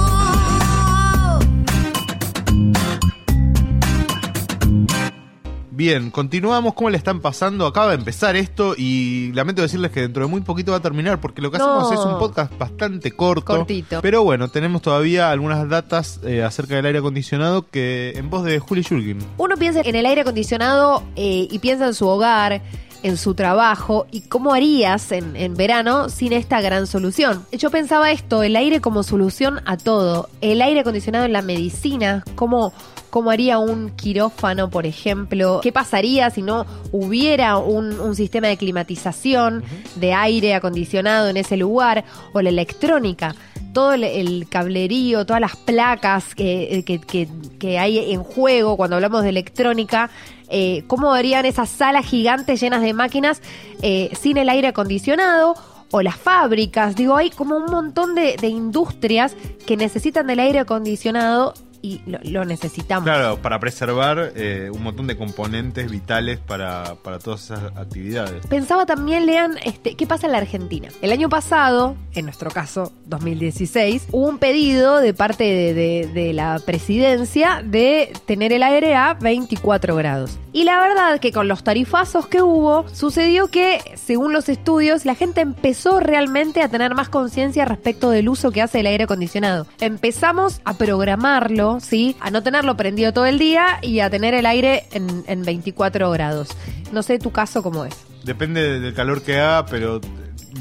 Bien, 5.85 6.11
continuamos. 6.11 6.73
¿Cómo 6.73 6.88
le 6.88 6.97
están 6.97 7.20
pasando? 7.20 7.66
Acaba 7.66 7.88
de 7.90 7.97
empezar 7.97 8.37
esto 8.37 8.75
y 8.75 9.31
lamento 9.35 9.61
decirles 9.61 9.90
que 9.90 10.01
dentro 10.01 10.23
de 10.25 10.31
muy 10.31 10.40
poquito 10.40 10.70
va 10.73 10.79
a 10.79 10.81
terminar 10.81 11.20
porque 11.20 11.42
lo 11.42 11.51
que 11.51 11.59
No. 11.59 11.79
hacemos 11.79 11.92
es 11.92 11.99
un 12.11 12.18
podcast 12.18 12.57
bastante 12.57 13.12
corto. 13.12 13.44
Cortito. 13.44 14.01
Pero 14.01 14.25
bueno, 14.25 14.49
tenemos 14.49 14.81
todavía 14.81 15.31
algunas 15.31 15.68
datas 15.68 16.20
eh, 16.25 16.42
acerca 16.42 16.77
del 16.77 16.87
aire 16.87 17.01
acondicionado 17.01 17.66
que 17.70 18.14
en 18.16 18.31
voz 18.31 18.44
de 18.44 18.59
Juli 18.61 18.81
Shulgin. 18.81 19.18
Uno 19.37 19.59
piensa 19.59 19.83
en 19.85 19.94
el 19.94 20.07
aire 20.07 20.23
acondicionado 20.23 21.03
eh, 21.16 21.49
y 21.51 21.59
piensa 21.59 21.85
en 21.87 21.92
su 21.92 22.09
hogar 22.09 22.62
en 23.05 23.17
su 23.17 23.35
trabajo 23.35 24.07
y 24.11 24.23
cómo 24.23 24.53
harías 24.53 25.12
en, 25.12 25.37
en 25.37 25.55
verano 25.55 26.09
sin 26.09 26.33
esta 26.33 26.61
gran 26.61 26.88
solución. 26.88 27.45
Yo 27.53 27.71
pensaba 27.71 28.11
esto, 28.11 28.43
el 28.43 28.57
aire 28.57 28.81
como 28.81 29.05
solución 29.05 29.61
a 29.67 29.77
todo, 29.77 30.29
el 30.40 30.61
aire 30.61 30.81
acondicionado 30.81 31.25
en 31.25 31.33
la 31.33 31.43
medicina, 31.43 32.25
cómo 32.35 32.73
cómo 33.11 33.31
haría 33.31 33.59
un 33.61 33.90
quirófano, 33.90 34.71
por 34.71 34.87
ejemplo, 34.87 35.61
qué 35.62 35.71
pasaría 35.71 36.31
si 36.31 36.43
no 36.43 36.67
hubiera 36.90 37.59
un, 37.59 38.01
un 38.01 38.17
sistema 38.17 38.49
de 38.49 38.57
climatización, 38.57 39.62
de 39.95 40.12
aire 40.14 40.53
acondicionado 40.55 41.29
en 41.29 41.37
ese 41.37 41.57
lugar, 41.57 42.05
o 42.33 42.43
la 42.43 42.49
electrónica. 42.49 43.37
Todo 43.73 43.93
el, 43.93 44.03
el 44.03 44.49
cablerío, 44.49 45.27
todas 45.27 45.40
las 45.40 45.55
placas 45.55 46.35
que, 46.35 46.83
que- 46.85 47.01
que- 47.01 47.29
que 47.61 47.79
hay 47.79 48.12
en 48.12 48.25
juego 48.25 48.77
cuando 48.77 48.97
hablamos 48.97 49.23
de 49.23 49.29
electrónica, 49.29 50.11
eh, 50.57 50.85
cómo 50.87 51.12
harían 51.12 51.47
esas 51.47 51.69
salas 51.69 52.07
gigantes 52.07 52.61
llenas 52.61 52.81
de 52.81 52.95
máquinas 52.95 53.43
eh, 53.83 54.11
sin 54.21 54.37
el 54.37 54.49
aire 54.49 54.69
acondicionado 54.69 55.57
o 55.90 56.01
las 56.01 56.14
fábricas. 56.14 56.95
Digo, 56.95 57.17
hay 57.17 57.31
como 57.31 57.57
un 57.57 57.67
montón 57.67 58.14
de, 58.14 58.37
de 58.37 58.47
industrias 58.47 59.35
que 59.67 59.77
necesitan 59.77 60.29
del 60.29 60.38
aire 60.38 60.61
acondicionado 60.61 61.55
y 61.85 62.01
lo, 62.07 62.18
lo 62.23 62.44
necesitamos. 62.47 63.05
Claro, 63.05 63.37
para 63.42 63.59
preservar 63.61 64.33
eh, 64.37 64.70
un 64.73 64.83
montón 64.83 65.07
de 65.07 65.16
componentes 65.18 65.90
vitales 65.90 66.38
para, 66.38 66.94
para 67.03 67.18
todas 67.18 67.44
esas 67.44 67.62
actividades. 67.77 68.47
Pensaba 68.47 68.87
también, 68.87 69.27
lean, 69.27 69.59
este, 69.64 69.94
¿qué 69.94 70.07
pasa 70.07 70.27
en 70.27 70.33
la 70.33 70.38
Argentina? 70.38 70.88
El 71.03 71.12
año 71.12 71.29
pasado, 71.29 71.94
en 72.14 72.25
nuestro 72.25 72.51
caso, 72.51 72.90
2016, 73.07 74.09
hubo 74.12 74.29
un 74.29 74.38
pedido 74.38 74.99
de 75.01 75.12
parte 75.12 75.44
de, 75.44 75.75
de- 75.75 76.11
de 76.14 76.33
la 76.33 76.59
presidencia 76.64 77.62
de 77.64 78.12
tener 78.27 78.53
el 78.53 78.62
aire 78.62 78.94
a 78.94 79.14
24 79.14 79.94
grados. 79.97 80.38
Y 80.53 80.64
la 80.64 80.79
verdad 80.81 81.18
que 81.20 81.33
con 81.33 81.49
los 81.49 81.64
tarifazos 81.64 82.29
que 82.29 82.40
hubo, 82.40 82.88
sucedió 82.88 83.49
que, 83.49 83.81
según 83.97 84.33
los 84.33 84.49
estudios, 84.49 85.05
la 85.05 85.14
gente 85.16 85.40
empezó 85.40 85.99
realmente 86.01 86.62
a 86.62 86.68
tener 86.68 86.94
más 86.94 87.09
conciencia 87.09 87.64
respecto 87.64 88.11
del 88.11 88.29
uso 88.29 88.53
que 88.53 88.62
hace 88.62 88.81
el 88.81 88.87
aire 88.87 89.05
acondicionado. 89.05 89.66
Empezamos 89.81 90.61
a 90.64 90.75
programarlo, 90.75 91.73
¿sí? 91.80 92.16
A 92.20 92.30
no 92.30 92.42
tenerlo 92.42 92.76
prendido 92.76 93.12
todo 93.12 93.26
el 93.26 93.38
día 93.38 93.78
y 93.82 94.00
a 94.00 94.10
tener 94.10 94.34
el 94.34 94.46
aire 94.46 94.84
en, 94.92 95.24
en 95.26 95.42
24 95.42 96.10
grados. 96.10 96.48
No 96.92 97.02
sé 97.02 97.18
tu 97.18 97.30
caso 97.30 97.62
cómo 97.62 97.84
es. 97.84 97.94
Depende 98.24 98.80
del 98.80 98.94
calor 98.94 99.22
que 99.22 99.38
haga, 99.38 99.66
pero 99.66 100.00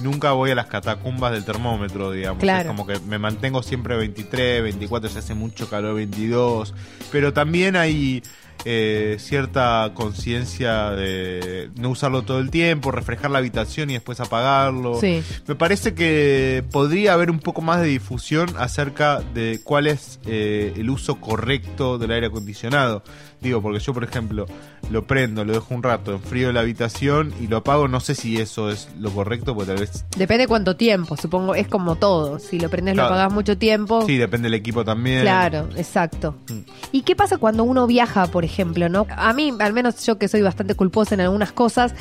nunca 0.02 0.32
voy 0.32 0.52
a 0.52 0.56
las 0.56 0.68
catacumbas 0.68 1.32
del 1.32 1.46
termómetro, 1.46 2.12
digamos. 2.12 2.42
Claro. 2.42 2.62
Es 2.62 2.68
como 2.68 2.88
que 2.88 3.00
me 3.00 3.20
mantengo 3.20 3.64
siempre 3.64 3.96
23, 3.96 4.64
24, 4.64 5.10
si 5.10 5.18
hace 5.18 5.34
mucho 5.34 5.70
calor, 5.70 5.96
22. 5.96 6.74
Pero 7.12 7.34
también 7.34 7.76
hay 7.76 8.24
eh, 8.66 9.18
cierta 9.20 9.92
conciencia 9.94 10.92
de 10.92 11.70
no 11.76 11.90
usarlo 11.90 12.22
todo 12.22 12.40
el 12.40 12.50
tiempo, 12.50 12.92
refrescar 12.92 13.32
la 13.32 13.40
habitación 13.40 13.90
y 13.90 13.94
después 13.94 14.20
apagarlo. 14.20 15.00
Sí. 15.00 15.22
Me 15.48 15.56
parece 15.56 15.94
que 15.94 16.64
podría 16.72 17.14
haber 17.14 17.30
un 17.30 17.40
poco 17.40 17.62
más 17.62 17.82
de 17.82 17.88
difusión 17.88 18.50
acerca 18.58 19.20
de 19.20 19.60
cuál 19.64 19.88
es 19.88 20.20
eh, 20.26 20.74
el 20.78 20.90
uso 20.90 21.20
correcto 21.20 21.98
del 21.98 22.12
aire 22.12 22.28
acondicionado. 22.28 23.04
Digo, 23.44 23.62
porque 23.62 23.80
yo, 23.80 23.94
por 23.94 24.06
ejemplo, 24.06 24.46
lo 24.90 25.06
prendo, 25.06 25.44
lo 25.44 25.52
dejo 25.52 25.76
un 25.76 25.84
rato, 25.84 26.14
enfrío 26.14 26.54
la 26.54 26.62
habitación 26.62 27.34
y 27.42 27.48
lo 27.48 27.58
apago. 27.58 27.90
No 27.90 28.00
sé 28.00 28.16
si 28.16 28.38
eso 28.38 28.70
es 28.70 28.88
lo 28.98 29.12
correcto, 29.12 29.54
porque 29.54 29.74
tal 29.74 29.82
vez. 29.82 30.06
Depende 30.18 30.48
cuánto 30.48 30.78
tiempo, 30.78 31.18
supongo, 31.18 31.54
es 31.54 31.68
como 31.68 31.98
todo. 31.98 32.40
Si 32.40 32.58
lo 32.58 32.70
prendes, 32.70 32.96
lo 32.96 33.04
apagás 33.04 33.34
mucho 33.34 33.58
tiempo. 33.58 34.06
Sí, 34.06 34.18
depende 34.18 34.46
del 34.46 34.54
equipo 34.54 34.86
también. 34.86 35.22
Claro, 35.22 35.68
exacto. 35.76 36.36
Mm. 36.50 36.60
¿Y 36.94 37.02
qué 37.02 37.18
pasa 37.18 37.38
cuando 37.38 37.66
uno 37.66 37.86
viaja, 37.86 38.28
por 38.28 38.46
ejemplo, 38.46 38.88
no? 38.88 39.06
A 39.10 39.34
mí, 39.34 39.54
al 39.60 39.74
menos 39.74 40.06
yo 40.06 40.18
que 40.18 40.30
soy 40.30 40.42
bastante 40.42 40.76
culposa 40.76 41.16
en 41.16 41.22
algunas 41.22 41.52
cosas, 41.52 41.94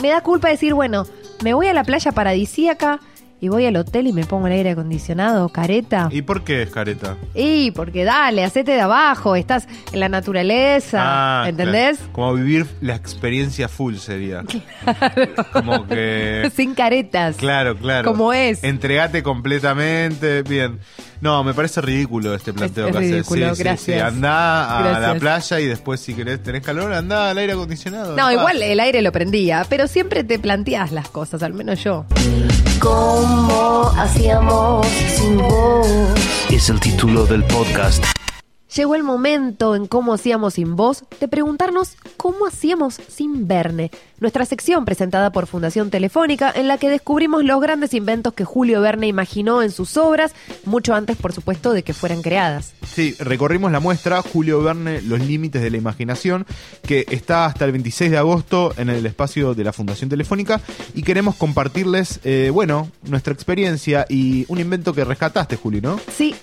me 0.00 0.08
da 0.08 0.20
culpa 0.22 0.48
decir, 0.48 0.74
bueno, 0.74 1.06
me 1.42 1.54
voy 1.54 1.66
a 1.66 1.72
la 1.72 1.82
playa 1.82 2.12
paradisíaca 2.12 3.00
y 3.44 3.48
voy 3.48 3.66
al 3.66 3.76
hotel 3.76 4.06
y 4.06 4.12
me 4.12 4.24
pongo 4.24 4.46
el 4.46 4.54
aire 4.54 4.70
acondicionado, 4.70 5.48
careta. 5.50 6.08
¿Y 6.10 6.22
por 6.22 6.44
qué 6.44 6.62
es 6.62 6.70
careta? 6.70 7.16
Y 7.34 7.70
porque 7.72 8.04
dale, 8.04 8.42
hacete 8.42 8.72
de 8.72 8.80
abajo, 8.80 9.36
estás 9.36 9.68
en 9.92 10.00
la 10.00 10.08
naturaleza, 10.08 10.98
Ah, 11.42 11.48
¿entendés? 11.48 11.98
claro. 11.98 12.12
Como 12.12 12.34
vivir 12.34 12.66
la 12.80 12.94
experiencia 12.94 13.68
full 13.68 13.96
sería. 13.96 14.42
Como 15.52 15.86
que. 15.86 16.50
Sin 16.56 16.74
caretas. 16.74 17.36
Claro, 17.36 17.76
claro. 17.76 18.10
Como 18.10 18.32
es. 18.32 18.64
Entregate 18.64 19.22
completamente. 19.22 20.42
Bien. 20.42 20.78
No, 21.20 21.42
me 21.44 21.54
parece 21.54 21.80
ridículo 21.80 22.34
este 22.34 22.52
planteo 22.52 22.86
Es- 22.88 22.92
que 22.92 22.98
es 22.98 23.04
haces. 23.04 23.12
ridículo, 23.12 23.48
Sí, 23.50 23.56
sí, 23.56 23.62
gracias. 23.62 23.96
sí. 23.96 24.02
Andá 24.02 24.96
a 24.96 25.00
la 25.00 25.14
playa 25.18 25.60
y 25.60 25.66
después, 25.66 26.00
si 26.00 26.12
querés, 26.14 26.42
tenés 26.42 26.62
calor, 26.62 26.92
andá 26.92 27.30
al 27.30 27.38
aire 27.38 27.52
acondicionado. 27.54 28.14
No, 28.16 28.30
igual 28.30 28.62
el 28.62 28.78
aire 28.80 29.00
lo 29.02 29.10
prendía, 29.12 29.64
pero 29.68 29.86
siempre 29.86 30.22
te 30.24 30.38
planteas 30.38 30.92
las 30.92 31.08
cosas, 31.08 31.42
al 31.42 31.54
menos 31.54 31.82
yo. 31.82 32.04
¿Cómo 32.80 33.92
hacíamos 33.96 34.86
sin 34.86 35.38
vos? 35.38 35.86
Es 36.50 36.68
el 36.68 36.80
título 36.80 37.26
del 37.26 37.44
podcast. 37.44 38.13
Llegó 38.74 38.96
el 38.96 39.04
momento 39.04 39.76
en 39.76 39.86
Cómo 39.86 40.14
hacíamos 40.14 40.54
sin 40.54 40.74
voz 40.74 41.04
de 41.20 41.28
preguntarnos 41.28 41.96
cómo 42.16 42.46
hacíamos 42.46 42.98
sin 43.06 43.46
Verne, 43.46 43.92
nuestra 44.18 44.44
sección 44.46 44.84
presentada 44.84 45.30
por 45.30 45.46
Fundación 45.46 45.90
Telefónica 45.90 46.52
en 46.52 46.66
la 46.66 46.76
que 46.76 46.90
descubrimos 46.90 47.44
los 47.44 47.60
grandes 47.60 47.94
inventos 47.94 48.34
que 48.34 48.44
Julio 48.44 48.80
Verne 48.80 49.06
imaginó 49.06 49.62
en 49.62 49.70
sus 49.70 49.96
obras, 49.96 50.34
mucho 50.64 50.92
antes 50.92 51.16
por 51.16 51.32
supuesto 51.32 51.72
de 51.72 51.84
que 51.84 51.94
fueran 51.94 52.20
creadas. 52.20 52.74
Sí, 52.84 53.14
recorrimos 53.20 53.70
la 53.70 53.78
muestra 53.78 54.22
Julio 54.22 54.60
Verne, 54.60 55.02
Los 55.02 55.20
Límites 55.20 55.62
de 55.62 55.70
la 55.70 55.76
Imaginación, 55.76 56.44
que 56.82 57.06
está 57.10 57.44
hasta 57.44 57.66
el 57.66 57.70
26 57.70 58.10
de 58.10 58.18
agosto 58.18 58.74
en 58.76 58.88
el 58.88 59.06
espacio 59.06 59.54
de 59.54 59.62
la 59.62 59.72
Fundación 59.72 60.10
Telefónica 60.10 60.60
y 60.94 61.02
queremos 61.02 61.36
compartirles, 61.36 62.18
eh, 62.24 62.50
bueno, 62.52 62.90
nuestra 63.04 63.32
experiencia 63.32 64.04
y 64.08 64.46
un 64.48 64.58
invento 64.58 64.92
que 64.92 65.04
rescataste, 65.04 65.54
Julio, 65.54 65.80
¿no? 65.80 66.00
Sí, 66.12 66.34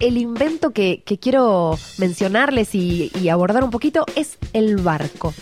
el 0.00 0.16
invento 0.16 0.70
que, 0.70 1.02
que 1.04 1.18
quiero 1.18 1.78
mencionarles 1.98 2.74
y, 2.74 3.10
abordar 3.28 3.64
un 3.64 3.70
poquito 3.70 4.06
es 4.16 4.38
el 4.52 4.76
barco. 4.76 5.34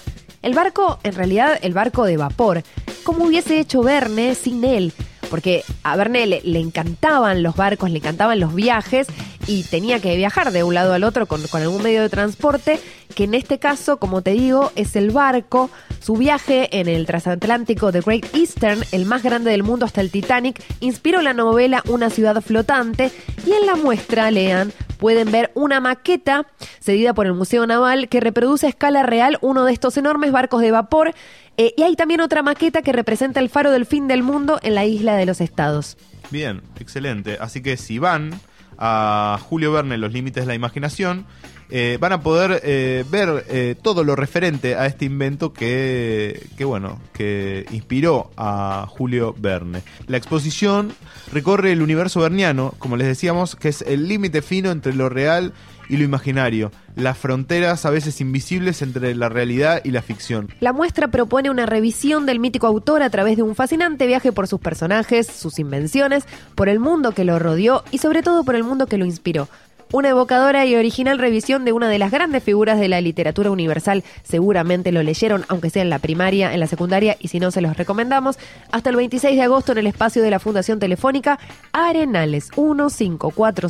El 0.42 0.54
barco, 0.54 0.98
en 1.02 1.14
realidad, 1.14 1.58
el 1.62 1.72
barco 1.72 2.04
de 2.04 2.16
vapor. 2.16 2.62
¿Cómo 3.04 3.24
hubiese 3.24 3.60
hecho 3.60 3.82
Verne 3.82 4.34
sin 4.34 4.64
él? 4.64 4.92
Porque 5.30 5.64
a 5.82 5.96
Verne 5.96 6.26
le 6.26 6.60
encantaban 6.60 7.42
los 7.42 7.56
barcos, 7.56 7.90
le 7.90 7.98
encantaban 7.98 8.40
los 8.40 8.54
viajes 8.54 9.08
y 9.46 9.64
tenía 9.64 10.00
que 10.00 10.16
viajar 10.16 10.52
de 10.52 10.62
un 10.62 10.74
lado 10.74 10.92
al 10.92 11.04
otro 11.04 11.26
con, 11.26 11.42
algún 11.52 11.82
medio 11.82 12.02
de 12.02 12.08
transporte, 12.08 12.80
que 13.14 13.24
en 13.24 13.34
este 13.34 13.58
caso, 13.58 13.98
como 13.98 14.22
te 14.22 14.32
digo, 14.32 14.72
es 14.74 14.96
el 14.96 15.10
barco. 15.10 15.70
Su 16.00 16.14
viaje 16.14 16.80
en 16.80 16.88
el 16.88 17.06
transatlántico 17.06 17.92
The 17.92 18.00
Great 18.00 18.34
Eastern, 18.34 18.82
el 18.92 19.06
más 19.06 19.22
grande 19.22 19.50
del 19.50 19.62
mundo 19.62 19.86
hasta 19.86 20.00
el 20.00 20.10
Titanic, 20.10 20.62
inspiró 20.80 21.22
la 21.22 21.32
novela 21.32 21.82
Una 21.88 22.10
ciudad 22.10 22.40
flotante 22.40 23.10
y 23.46 23.52
en 23.52 23.66
la 23.66 23.76
muestra, 23.76 24.30
lean, 24.30 24.72
pueden 24.98 25.30
ver 25.30 25.50
una 25.54 25.80
maqueta 25.80 26.46
cedida 26.80 27.14
por 27.14 27.26
el 27.26 27.34
Museo 27.34 27.66
Naval 27.66 28.08
que 28.08 28.20
reproduce 28.20 28.66
a 28.66 28.70
escala 28.70 29.02
real 29.02 29.38
uno 29.40 29.64
de 29.64 29.72
estos 29.72 29.96
enormes 29.96 30.32
barcos 30.32 30.60
de 30.62 30.70
vapor 30.70 31.14
eh, 31.56 31.74
y 31.76 31.82
hay 31.82 31.96
también 31.96 32.20
otra 32.20 32.42
maqueta 32.42 32.82
que 32.82 32.92
representa 32.92 33.40
el 33.40 33.48
faro 33.48 33.70
del 33.70 33.86
fin 33.86 34.08
del 34.08 34.22
mundo 34.22 34.58
en 34.62 34.74
la 34.74 34.84
isla 34.84 35.16
de 35.16 35.26
los 35.26 35.40
estados. 35.40 35.96
Bien, 36.30 36.62
excelente. 36.78 37.38
Así 37.40 37.62
que 37.62 37.76
si 37.76 37.98
van 37.98 38.40
a 38.78 39.38
Julio 39.42 39.72
Verne, 39.72 39.98
Los 39.98 40.12
Límites 40.12 40.44
de 40.44 40.46
la 40.46 40.54
Imaginación, 40.54 41.26
eh, 41.68 41.98
van 42.00 42.12
a 42.12 42.20
poder 42.20 42.60
eh, 42.62 43.04
ver 43.10 43.44
eh, 43.48 43.74
todo 43.80 44.04
lo 44.04 44.14
referente 44.14 44.76
a 44.76 44.86
este 44.86 45.04
invento 45.04 45.52
que, 45.52 46.48
que, 46.56 46.64
bueno, 46.64 47.00
que 47.12 47.66
inspiró 47.72 48.30
a 48.36 48.86
Julio 48.88 49.34
Verne. 49.36 49.82
La 50.06 50.16
exposición 50.16 50.92
recorre 51.32 51.72
el 51.72 51.82
universo 51.82 52.20
verniano, 52.20 52.74
como 52.78 52.96
les 52.96 53.08
decíamos, 53.08 53.56
que 53.56 53.68
es 53.68 53.82
el 53.82 54.06
límite 54.06 54.42
fino 54.42 54.70
entre 54.70 54.94
lo 54.94 55.08
real 55.08 55.54
y 55.75 55.75
lo 55.88 56.04
imaginario, 56.04 56.72
las 56.94 57.18
fronteras 57.18 57.84
a 57.84 57.90
veces 57.90 58.20
invisibles 58.20 58.82
entre 58.82 59.14
la 59.14 59.28
realidad 59.28 59.80
y 59.84 59.90
la 59.90 60.02
ficción. 60.02 60.48
La 60.60 60.72
muestra 60.72 61.08
propone 61.08 61.50
una 61.50 61.66
revisión 61.66 62.26
del 62.26 62.40
mítico 62.40 62.66
autor 62.66 63.02
a 63.02 63.10
través 63.10 63.36
de 63.36 63.42
un 63.42 63.54
fascinante 63.54 64.06
viaje 64.06 64.32
por 64.32 64.48
sus 64.48 64.60
personajes, 64.60 65.26
sus 65.26 65.58
invenciones, 65.58 66.24
por 66.54 66.68
el 66.68 66.80
mundo 66.80 67.12
que 67.12 67.24
lo 67.24 67.38
rodeó 67.38 67.84
y 67.90 67.98
sobre 67.98 68.22
todo 68.22 68.44
por 68.44 68.54
el 68.54 68.64
mundo 68.64 68.86
que 68.86 68.98
lo 68.98 69.04
inspiró. 69.04 69.48
Una 69.92 70.08
evocadora 70.08 70.66
y 70.66 70.74
original 70.74 71.18
revisión 71.18 71.64
de 71.64 71.72
una 71.72 71.88
de 71.88 71.98
las 71.98 72.10
grandes 72.10 72.42
figuras 72.42 72.80
de 72.80 72.88
la 72.88 73.00
literatura 73.00 73.50
universal. 73.50 74.02
Seguramente 74.24 74.90
lo 74.90 75.02
leyeron, 75.02 75.44
aunque 75.48 75.70
sea 75.70 75.82
en 75.82 75.90
la 75.90 76.00
primaria, 76.00 76.52
en 76.52 76.60
la 76.60 76.66
secundaria, 76.66 77.16
y 77.20 77.28
si 77.28 77.38
no, 77.38 77.50
se 77.50 77.60
los 77.60 77.76
recomendamos. 77.76 78.36
Hasta 78.72 78.90
el 78.90 78.96
26 78.96 79.36
de 79.36 79.42
agosto 79.42 79.72
en 79.72 79.78
el 79.78 79.86
espacio 79.86 80.22
de 80.22 80.30
la 80.30 80.40
Fundación 80.40 80.78
Telefónica, 80.78 81.38
Arenales 81.72 82.50
1540, 82.56 83.68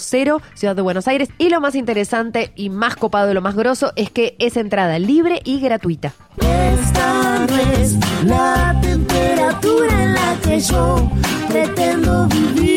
Ciudad 0.55 0.75
de 0.75 0.83
Buenos 0.83 1.07
Aires. 1.07 1.29
Y 1.39 1.51
lo 1.51 1.61
más 1.61 1.75
interesante 1.75 2.53
y 2.57 2.71
más 2.71 2.97
copado 2.97 3.35
lo 3.35 3.43
más 3.43 3.55
grosso 3.55 3.93
es 3.97 4.11
que 4.11 4.37
es 4.39 4.57
entrada 4.57 4.99
libre 4.99 5.41
y 5.45 5.61
gratuita. 5.61 6.15
Es 6.39 7.97
la 8.25 8.77
temperatura 8.81 10.03
en 10.03 10.15
la 10.15 10.37
que 10.43 10.61
yo 10.61 11.11
pretendo 11.49 12.27
vivir. 12.29 12.76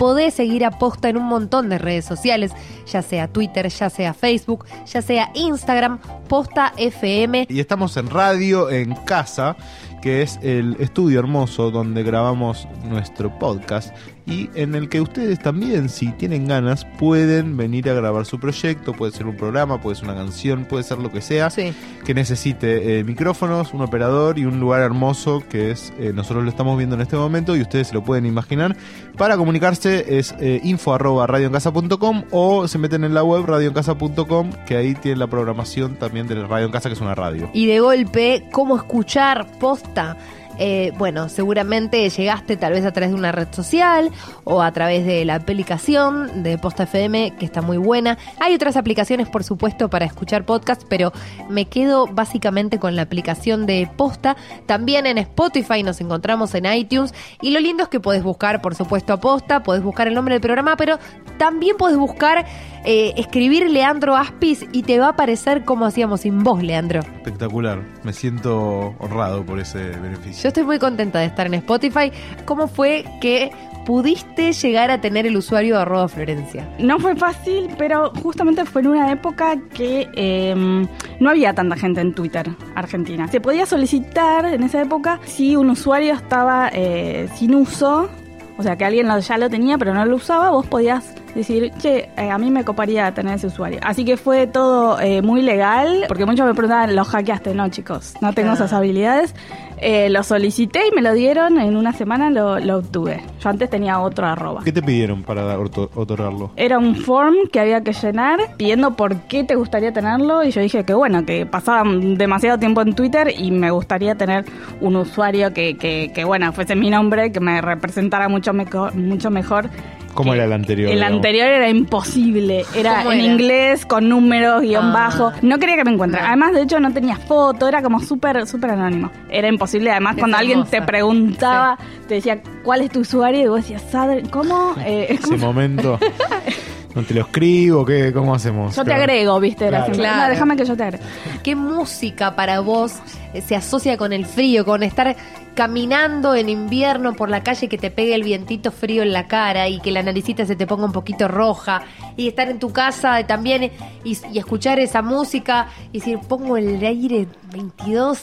Podés 0.00 0.32
seguir 0.32 0.64
a 0.64 0.70
Posta 0.70 1.10
en 1.10 1.18
un 1.18 1.24
montón 1.26 1.68
de 1.68 1.76
redes 1.76 2.06
sociales, 2.06 2.52
ya 2.86 3.02
sea 3.02 3.28
Twitter, 3.28 3.68
ya 3.68 3.90
sea 3.90 4.14
Facebook, 4.14 4.64
ya 4.86 5.02
sea 5.02 5.30
Instagram, 5.34 5.98
Posta 6.26 6.72
FM. 6.78 7.44
Y 7.50 7.60
estamos 7.60 7.98
en 7.98 8.08
radio, 8.08 8.70
en 8.70 8.94
casa, 9.04 9.58
que 10.00 10.22
es 10.22 10.40
el 10.42 10.78
estudio 10.80 11.20
hermoso 11.20 11.70
donde 11.70 12.02
grabamos 12.02 12.66
nuestro 12.88 13.38
podcast 13.38 13.94
y 14.26 14.48
en 14.54 14.74
el 14.74 14.88
que 14.88 15.00
ustedes 15.00 15.38
también, 15.40 15.88
si 15.88 16.12
tienen 16.12 16.46
ganas, 16.46 16.84
pueden 16.98 17.56
venir 17.56 17.88
a 17.90 17.94
grabar 17.94 18.26
su 18.26 18.38
proyecto. 18.38 18.92
Puede 18.92 19.12
ser 19.12 19.26
un 19.26 19.36
programa, 19.36 19.80
puede 19.80 19.96
ser 19.96 20.04
una 20.06 20.14
canción, 20.16 20.64
puede 20.64 20.84
ser 20.84 20.98
lo 20.98 21.10
que 21.10 21.20
sea 21.20 21.50
Sí. 21.50 21.72
que 22.04 22.14
necesite 22.14 22.98
eh, 22.98 23.04
micrófonos, 23.04 23.72
un 23.74 23.82
operador 23.82 24.38
y 24.38 24.44
un 24.44 24.60
lugar 24.60 24.82
hermoso 24.82 25.42
que 25.48 25.70
es 25.70 25.92
eh, 25.98 26.12
nosotros 26.14 26.44
lo 26.44 26.50
estamos 26.50 26.76
viendo 26.76 26.94
en 26.96 27.02
este 27.02 27.16
momento 27.16 27.56
y 27.56 27.60
ustedes 27.62 27.88
se 27.88 27.94
lo 27.94 28.02
pueden 28.04 28.26
imaginar. 28.26 28.76
Para 29.16 29.36
comunicarse 29.36 30.18
es 30.18 30.34
eh, 30.40 30.60
info 30.64 30.94
arroba 30.94 31.26
radioencasa.com 31.26 32.24
o 32.30 32.68
se 32.68 32.78
meten 32.78 33.04
en 33.04 33.14
la 33.14 33.22
web 33.24 33.44
radioencasa.com 33.46 34.50
que 34.66 34.76
ahí 34.76 34.94
tienen 34.94 35.18
la 35.18 35.26
programación 35.26 35.96
también 35.96 36.26
de 36.26 36.34
Radio 36.46 36.66
en 36.66 36.72
Casa 36.72 36.88
que 36.88 36.94
es 36.94 37.00
una 37.00 37.14
radio. 37.14 37.50
Y 37.52 37.66
de 37.66 37.80
golpe, 37.80 38.44
¿cómo 38.52 38.76
escuchar 38.76 39.46
posta? 39.58 40.16
Eh, 40.58 40.92
bueno, 40.98 41.28
seguramente 41.28 42.08
llegaste 42.08 42.56
tal 42.56 42.72
vez 42.72 42.84
a 42.84 42.92
través 42.92 43.10
de 43.10 43.16
una 43.16 43.32
red 43.32 43.48
social 43.50 44.10
o 44.44 44.62
a 44.62 44.72
través 44.72 45.06
de 45.06 45.24
la 45.24 45.36
aplicación 45.36 46.42
de 46.42 46.58
Posta 46.58 46.82
FM, 46.84 47.36
que 47.38 47.46
está 47.46 47.62
muy 47.62 47.78
buena. 47.78 48.18
Hay 48.40 48.54
otras 48.54 48.76
aplicaciones, 48.76 49.28
por 49.28 49.44
supuesto, 49.44 49.88
para 49.88 50.04
escuchar 50.04 50.44
podcast, 50.44 50.82
pero 50.88 51.12
me 51.48 51.66
quedo 51.66 52.06
básicamente 52.06 52.78
con 52.78 52.96
la 52.96 53.02
aplicación 53.02 53.66
de 53.66 53.88
Posta. 53.96 54.36
También 54.66 55.06
en 55.06 55.18
Spotify 55.18 55.82
nos 55.82 56.00
encontramos 56.00 56.54
en 56.54 56.66
iTunes. 56.66 57.14
Y 57.40 57.50
lo 57.50 57.60
lindo 57.60 57.84
es 57.84 57.88
que 57.88 58.00
podés 58.00 58.22
buscar, 58.22 58.60
por 58.60 58.74
supuesto, 58.74 59.12
a 59.12 59.20
Posta, 59.20 59.62
podés 59.62 59.82
buscar 59.82 60.08
el 60.08 60.14
nombre 60.14 60.34
del 60.34 60.42
programa, 60.42 60.76
pero 60.76 60.98
también 61.38 61.76
podés 61.76 61.96
buscar, 61.96 62.44
eh, 62.84 63.12
escribir 63.16 63.68
Leandro 63.70 64.16
Aspis 64.16 64.66
y 64.72 64.82
te 64.82 64.98
va 64.98 65.06
a 65.06 65.10
aparecer 65.10 65.64
como 65.64 65.84
hacíamos 65.84 66.22
sin 66.22 66.42
vos, 66.42 66.62
Leandro. 66.62 67.00
Espectacular, 67.00 67.82
me 68.04 68.12
siento 68.12 68.94
honrado 68.98 69.44
por 69.44 69.58
ese 69.58 69.78
beneficio. 69.78 70.42
Yo 70.42 70.48
estoy 70.48 70.64
muy 70.64 70.78
contenta 70.78 71.18
de 71.18 71.26
estar 71.26 71.46
en 71.46 71.54
Spotify. 71.54 72.10
¿Cómo 72.46 72.68
fue 72.68 73.04
que 73.20 73.50
pudiste 73.84 74.52
llegar 74.52 74.90
a 74.90 75.00
tener 75.00 75.26
el 75.26 75.36
usuario 75.36 75.76
de 75.76 75.82
arroba 75.82 76.08
Florencia? 76.08 76.68
No 76.78 76.98
fue 76.98 77.16
fácil, 77.16 77.68
pero 77.76 78.12
justamente 78.22 78.64
fue 78.64 78.82
en 78.82 78.88
una 78.88 79.12
época 79.12 79.58
que 79.74 80.08
eh, 80.14 80.86
no 81.18 81.30
había 81.30 81.54
tanta 81.54 81.76
gente 81.76 82.00
en 82.00 82.14
Twitter 82.14 82.48
Argentina. 82.74 83.28
Se 83.28 83.40
podía 83.40 83.66
solicitar 83.66 84.46
en 84.46 84.62
esa 84.62 84.80
época 84.82 85.20
si 85.24 85.56
un 85.56 85.70
usuario 85.70 86.14
estaba 86.14 86.70
eh, 86.72 87.28
sin 87.34 87.54
uso, 87.54 88.08
o 88.56 88.62
sea 88.62 88.76
que 88.76 88.84
alguien 88.84 89.08
ya 89.20 89.38
lo 89.38 89.50
tenía 89.50 89.76
pero 89.78 89.92
no 89.94 90.04
lo 90.04 90.16
usaba, 90.16 90.50
vos 90.50 90.66
podías 90.66 91.14
decir, 91.34 91.72
che, 91.80 92.10
eh, 92.16 92.30
a 92.30 92.38
mí 92.38 92.50
me 92.50 92.64
coparía 92.64 93.12
tener 93.12 93.34
ese 93.34 93.46
usuario. 93.46 93.80
Así 93.82 94.04
que 94.04 94.16
fue 94.16 94.46
todo 94.46 95.00
eh, 95.00 95.22
muy 95.22 95.42
legal, 95.42 96.04
porque 96.08 96.26
muchos 96.26 96.46
me 96.46 96.54
preguntaban, 96.54 96.94
¿lo 96.94 97.04
hackeaste? 97.04 97.54
No, 97.54 97.68
chicos, 97.68 98.14
no 98.20 98.32
tengo 98.32 98.52
esas 98.52 98.72
habilidades. 98.72 99.34
Eh, 99.82 100.10
lo 100.10 100.22
solicité 100.22 100.80
y 100.90 100.94
me 100.94 101.00
lo 101.00 101.14
dieron, 101.14 101.58
en 101.58 101.74
una 101.76 101.92
semana 101.94 102.28
lo, 102.30 102.58
lo 102.58 102.78
obtuve. 102.78 103.22
Yo 103.42 103.48
antes 103.48 103.70
tenía 103.70 103.98
otro 104.00 104.26
arroba. 104.26 104.60
¿Qué 104.62 104.72
te 104.72 104.82
pidieron 104.82 105.22
para 105.22 105.58
otorgarlo? 105.58 106.50
Era 106.56 106.78
un 106.78 106.94
form 106.96 107.48
que 107.50 107.60
había 107.60 107.80
que 107.82 107.92
llenar 107.94 108.38
pidiendo 108.58 108.94
por 108.94 109.16
qué 109.22 109.42
te 109.44 109.54
gustaría 109.54 109.92
tenerlo 109.92 110.44
y 110.44 110.50
yo 110.50 110.60
dije 110.60 110.84
que 110.84 110.92
bueno, 110.92 111.24
que 111.24 111.46
pasaba 111.46 111.82
demasiado 111.90 112.58
tiempo 112.58 112.82
en 112.82 112.94
Twitter 112.94 113.32
y 113.38 113.50
me 113.52 113.70
gustaría 113.70 114.14
tener 114.16 114.44
un 114.82 114.96
usuario 114.96 115.54
que, 115.54 115.76
que, 115.78 116.10
que, 116.14 116.24
bueno, 116.24 116.52
fuese 116.52 116.76
mi 116.76 116.90
nombre, 116.90 117.32
que 117.32 117.40
me 117.40 117.60
representara 117.62 118.28
mucho, 118.28 118.52
meco- 118.52 118.90
mucho 118.92 119.30
mejor. 119.30 119.70
¿Cómo 120.12 120.34
era 120.34 120.44
el 120.44 120.52
anterior, 120.52 120.88
El 120.90 120.96
digamos? 120.96 121.16
anterior 121.18 121.46
era 121.46 121.68
imposible, 121.70 122.64
era 122.74 122.98
¿Cómo 122.98 123.12
en 123.12 123.20
era? 123.20 123.32
inglés, 123.32 123.86
con 123.86 124.08
números, 124.08 124.60
guion 124.62 124.86
Ah. 124.86 124.92
bajo. 124.92 125.32
No 125.40 125.58
quería 125.60 125.76
que 125.76 125.84
me 125.84 125.92
encuentre. 125.92 126.20
No. 126.20 126.26
Además, 126.26 126.52
de 126.52 126.62
hecho, 126.62 126.80
no 126.80 126.92
tenía 126.92 127.14
foto, 127.16 127.68
era 127.68 127.80
como 127.80 128.00
súper, 128.00 128.44
súper 128.46 128.70
anónimo. 128.70 129.08
Era 129.30 129.46
imposible. 129.48 129.69
Además, 129.78 130.16
Es 130.16 130.20
cuando 130.20 130.36
alguien 130.38 130.64
te 130.64 130.82
preguntaba, 130.82 131.78
te 132.08 132.14
decía, 132.14 132.42
¿cuál 132.64 132.82
es 132.82 132.90
tu 132.90 133.00
usuario? 133.00 133.40
Y 133.42 133.48
vos 133.48 133.56
decías, 133.62 133.82
"Sadr- 133.92 134.28
¿cómo? 134.30 134.74
Eh, 134.84 135.06
es 135.10 135.20
Ese 135.24 135.36
momento. 135.36 135.98
¿No 136.94 137.02
te 137.04 137.14
lo 137.14 137.20
escribo? 137.20 137.84
¿Qué? 137.84 138.12
¿Cómo 138.12 138.34
hacemos? 138.34 138.74
yo 138.74 138.82
te 138.82 138.86
Claro. 138.90 139.02
agrego, 139.04 139.38
viste, 139.40 139.68
Claro. 139.68 139.94
"No, 139.96 140.28
déjame 140.28 140.56
que 140.56 140.64
yo 140.64 140.76
te 140.76 140.82
agrego. 140.82 141.04
¿Qué 141.42 141.54
música 141.54 142.34
para 142.34 142.60
vos 142.60 142.94
eh, 143.32 143.40
se 143.42 143.54
asocia 143.54 143.96
con 143.96 144.12
el 144.12 144.26
frío, 144.26 144.64
con 144.64 144.82
estar 144.82 145.14
caminando 145.54 146.34
en 146.34 146.48
invierno 146.48 147.12
por 147.14 147.28
la 147.28 147.42
calle 147.42 147.68
que 147.68 147.76
te 147.78 147.90
pegue 147.90 148.14
el 148.14 148.22
vientito 148.24 148.72
frío 148.72 149.02
en 149.02 149.12
la 149.12 149.26
cara 149.28 149.68
y 149.68 149.78
que 149.80 149.90
la 149.92 150.02
naricita 150.02 150.46
se 150.46 150.56
te 150.56 150.66
ponga 150.66 150.84
un 150.86 150.92
poquito 150.92 151.28
roja 151.28 151.82
y 152.16 152.28
estar 152.28 152.48
en 152.48 152.58
tu 152.58 152.72
casa 152.72 153.24
también 153.26 153.70
y, 154.04 154.16
y 154.32 154.38
escuchar 154.38 154.78
esa 154.80 155.02
música 155.02 155.66
y 155.92 155.98
decir 155.98 156.18
pongo 156.28 156.56
el 156.56 156.82
aire 156.84 157.26
22 157.52 158.20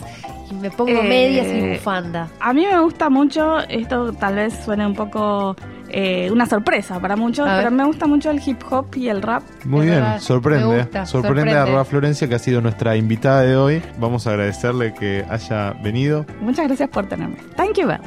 y 0.51 0.55
me 0.55 0.71
pongo 0.71 0.91
Eh, 1.01 1.07
medias 1.07 1.47
y 1.47 1.69
bufanda? 1.75 2.29
A 2.39 2.53
mí 2.53 2.65
me 2.65 2.79
gusta 2.79 3.09
mucho, 3.09 3.59
esto 3.69 4.11
tal 4.13 4.35
vez 4.35 4.53
suene 4.65 4.85
un 4.87 4.95
poco 4.95 5.55
eh, 5.89 6.29
una 6.31 6.45
sorpresa 6.45 6.99
para 6.99 7.15
muchos, 7.15 7.47
pero 7.47 7.71
me 7.71 7.85
gusta 7.85 8.07
mucho 8.07 8.29
el 8.29 8.41
hip 8.45 8.61
hop 8.69 8.87
y 8.95 9.07
el 9.09 9.21
rap. 9.21 9.43
Muy 9.65 9.85
bien, 9.85 9.99
verdad, 9.99 10.19
sorprende. 10.19 10.67
me 10.67 10.77
gusta, 10.83 11.05
sorprende, 11.05 11.41
sorprende. 11.41 11.59
a 11.59 11.65
Roa 11.65 11.85
Florencia, 11.85 12.27
que 12.27 12.35
ha 12.35 12.39
sido 12.39 12.61
nuestra 12.61 12.95
invitada 12.95 13.41
de 13.41 13.55
hoy. 13.55 13.81
Vamos 13.99 14.27
a 14.27 14.31
agradecerle 14.31 14.93
que 14.93 15.25
haya 15.29 15.73
venido. 15.83 16.25
Muchas 16.41 16.67
gracias 16.67 16.89
por 16.89 17.07
tenerme. 17.07 17.37
Thank 17.55 17.77
you. 17.77 17.87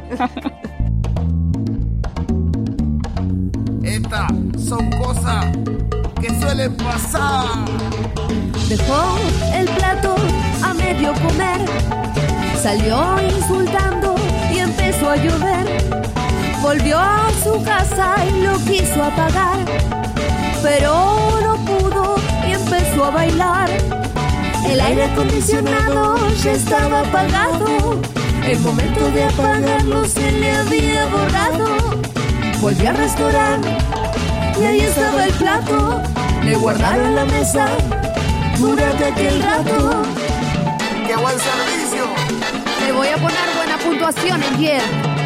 Estas 3.83 4.31
son 4.59 4.91
cosas 4.91 5.47
que 6.21 6.29
suelen 6.41 6.77
pasar. 6.77 7.47
Dejó 8.69 9.19
el 9.55 9.67
plato 9.71 10.15
a 10.63 10.75
medio 10.75 11.13
comer. 11.15 11.61
Salió 12.57 13.21
insultando 13.23 14.15
y 14.55 14.59
empezó 14.59 15.11
a 15.11 15.17
llover. 15.17 16.20
Volvió 16.63 16.99
a 16.99 17.31
su 17.43 17.63
casa 17.65 18.15
y 18.27 18.43
lo 18.43 18.59
quiso 18.65 19.03
apagar. 19.03 19.59
Pero 20.63 21.41
no 21.43 21.57
pudo 21.65 22.17
y 22.47 22.53
empezó 22.53 23.07
a 23.07 23.11
bailar. 23.11 23.71
El 24.69 24.81
aire 24.81 25.05
acondicionado 25.05 26.17
ya 26.43 26.53
estaba 26.53 27.01
apagado. 27.01 27.99
El 28.47 28.59
momento 28.61 29.11
de 29.11 29.25
apagarlo 29.25 30.05
se 30.05 30.31
le 30.33 30.53
había 30.53 31.07
borrado. 31.07 32.01
Volvió 32.61 32.91
al 32.91 32.97
restaurante 32.99 33.69
y 34.61 34.65
ahí 34.65 34.81
estaba 34.81 35.25
el 35.25 35.33
plato. 35.33 36.03
Le 36.45 36.57
guardaron 36.57 37.15
la 37.15 37.25
mesa 37.25 37.69
durante 38.59 39.07
aquel 39.07 39.43
rato. 39.43 40.03
¡Qué 41.07 41.17
buen 41.17 41.37
servicio! 41.39 42.05
Le 42.87 42.93
voy 42.93 43.09
a 43.09 43.17
poner 43.17 43.57
buena 43.57 43.79
puntuación 43.79 44.43
en 44.43 44.57
10. 44.59 45.20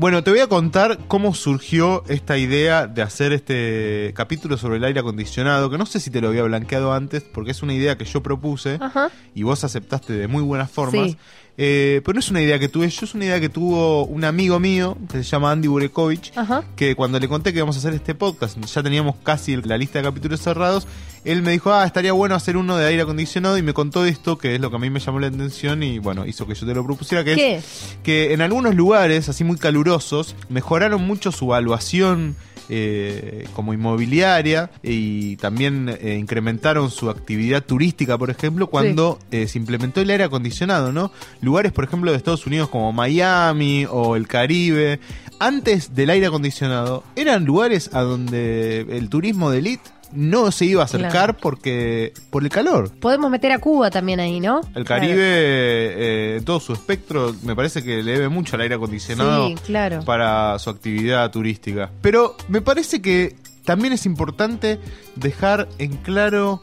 Bueno, 0.00 0.24
te 0.24 0.30
voy 0.30 0.40
a 0.40 0.46
contar 0.46 0.98
cómo 1.08 1.34
surgió 1.34 2.04
esta 2.08 2.38
idea 2.38 2.86
de 2.86 3.02
hacer 3.02 3.34
este 3.34 4.14
capítulo 4.16 4.56
sobre 4.56 4.78
el 4.78 4.84
aire 4.84 5.00
acondicionado, 5.00 5.68
que 5.68 5.76
no 5.76 5.84
sé 5.84 6.00
si 6.00 6.08
te 6.08 6.22
lo 6.22 6.28
había 6.28 6.42
blanqueado 6.42 6.94
antes, 6.94 7.22
porque 7.22 7.50
es 7.50 7.62
una 7.62 7.74
idea 7.74 7.98
que 7.98 8.06
yo 8.06 8.22
propuse 8.22 8.78
Ajá. 8.80 9.10
y 9.34 9.42
vos 9.42 9.62
aceptaste 9.62 10.14
de 10.14 10.26
muy 10.26 10.42
buenas 10.42 10.70
formas. 10.70 11.10
Sí. 11.10 11.18
Eh, 11.62 12.00
pero 12.06 12.14
no 12.14 12.20
es 12.20 12.30
una 12.30 12.40
idea 12.40 12.58
que 12.58 12.70
tuve 12.70 12.88
yo, 12.88 13.04
es 13.04 13.14
una 13.14 13.26
idea 13.26 13.38
que 13.38 13.50
tuvo 13.50 14.06
un 14.06 14.24
amigo 14.24 14.58
mío 14.58 14.96
que 15.12 15.18
se 15.18 15.24
llama 15.24 15.52
Andy 15.52 15.68
Burekovich, 15.68 16.32
Ajá. 16.34 16.64
que 16.74 16.94
cuando 16.94 17.20
le 17.20 17.28
conté 17.28 17.52
que 17.52 17.58
íbamos 17.58 17.76
a 17.76 17.80
hacer 17.80 17.92
este 17.92 18.14
podcast, 18.14 18.58
ya 18.64 18.82
teníamos 18.82 19.16
casi 19.22 19.56
la 19.56 19.76
lista 19.76 19.98
de 19.98 20.06
capítulos 20.06 20.40
cerrados, 20.40 20.88
él 21.22 21.42
me 21.42 21.50
dijo, 21.50 21.70
ah, 21.70 21.84
estaría 21.84 22.12
bueno 22.12 22.34
hacer 22.34 22.56
uno 22.56 22.78
de 22.78 22.86
aire 22.86 23.02
acondicionado 23.02 23.58
y 23.58 23.62
me 23.62 23.74
contó 23.74 24.06
esto, 24.06 24.38
que 24.38 24.54
es 24.54 24.60
lo 24.62 24.70
que 24.70 24.76
a 24.76 24.78
mí 24.78 24.88
me 24.88 25.00
llamó 25.00 25.20
la 25.20 25.26
atención 25.26 25.82
y 25.82 25.98
bueno, 25.98 26.24
hizo 26.24 26.46
que 26.46 26.54
yo 26.54 26.66
te 26.66 26.72
lo 26.72 26.82
propusiera, 26.82 27.24
que 27.24 27.34
¿Qué? 27.34 27.56
es 27.56 27.98
que 28.02 28.32
en 28.32 28.40
algunos 28.40 28.74
lugares, 28.74 29.28
así 29.28 29.44
muy 29.44 29.58
calurosos, 29.58 30.36
mejoraron 30.48 31.02
mucho 31.06 31.30
su 31.30 31.44
evaluación 31.44 32.36
eh, 32.72 33.48
como 33.52 33.74
inmobiliaria 33.74 34.70
y 34.80 35.34
también 35.36 35.88
eh, 35.88 36.16
incrementaron 36.20 36.88
su 36.88 37.10
actividad 37.10 37.64
turística, 37.64 38.16
por 38.16 38.30
ejemplo, 38.30 38.68
cuando 38.68 39.18
eh, 39.32 39.48
se 39.48 39.58
implementó 39.58 40.00
el 40.00 40.08
aire 40.08 40.22
acondicionado, 40.22 40.92
¿no? 40.92 41.10
Lugares, 41.40 41.72
por 41.72 41.82
ejemplo, 41.82 42.12
de 42.12 42.16
Estados 42.16 42.46
Unidos 42.46 42.68
como 42.68 42.92
Miami 42.92 43.86
o 43.90 44.14
el 44.14 44.28
Caribe, 44.28 45.00
antes 45.40 45.96
del 45.96 46.10
aire 46.10 46.26
acondicionado, 46.26 47.02
eran 47.16 47.44
lugares 47.44 47.90
a 47.92 48.02
donde 48.02 48.82
el 48.82 49.08
turismo 49.08 49.50
de 49.50 49.58
élite 49.58 49.90
no 50.12 50.50
se 50.50 50.64
iba 50.64 50.82
a 50.82 50.84
acercar 50.86 51.10
Claro. 51.10 51.36
porque 51.40 52.12
por 52.30 52.42
el 52.42 52.48
calor. 52.48 52.90
Podemos 53.00 53.30
meter 53.30 53.52
a 53.52 53.58
Cuba 53.58 53.90
también 53.90 54.20
ahí, 54.20 54.40
¿no? 54.40 54.60
El 54.74 54.84
Caribe, 54.84 55.14
eh, 55.22 56.36
en 56.38 56.44
todo 56.44 56.60
su 56.60 56.72
espectro, 56.72 57.34
me 57.42 57.54
parece 57.54 57.82
que 57.82 58.02
le 58.02 58.12
debe 58.12 58.28
mucho 58.28 58.56
al 58.56 58.62
aire 58.62 58.74
acondicionado 58.74 59.48
Sí, 59.48 59.54
claro. 59.66 60.02
para 60.04 60.58
su 60.58 60.70
actividad 60.70 61.30
turística. 61.30 61.90
Pero 62.02 62.36
me 62.48 62.60
parece 62.60 63.00
que 63.02 63.36
también 63.64 63.92
es 63.92 64.06
importante 64.06 64.80
dejar 65.16 65.68
en 65.78 65.96
claro 65.98 66.60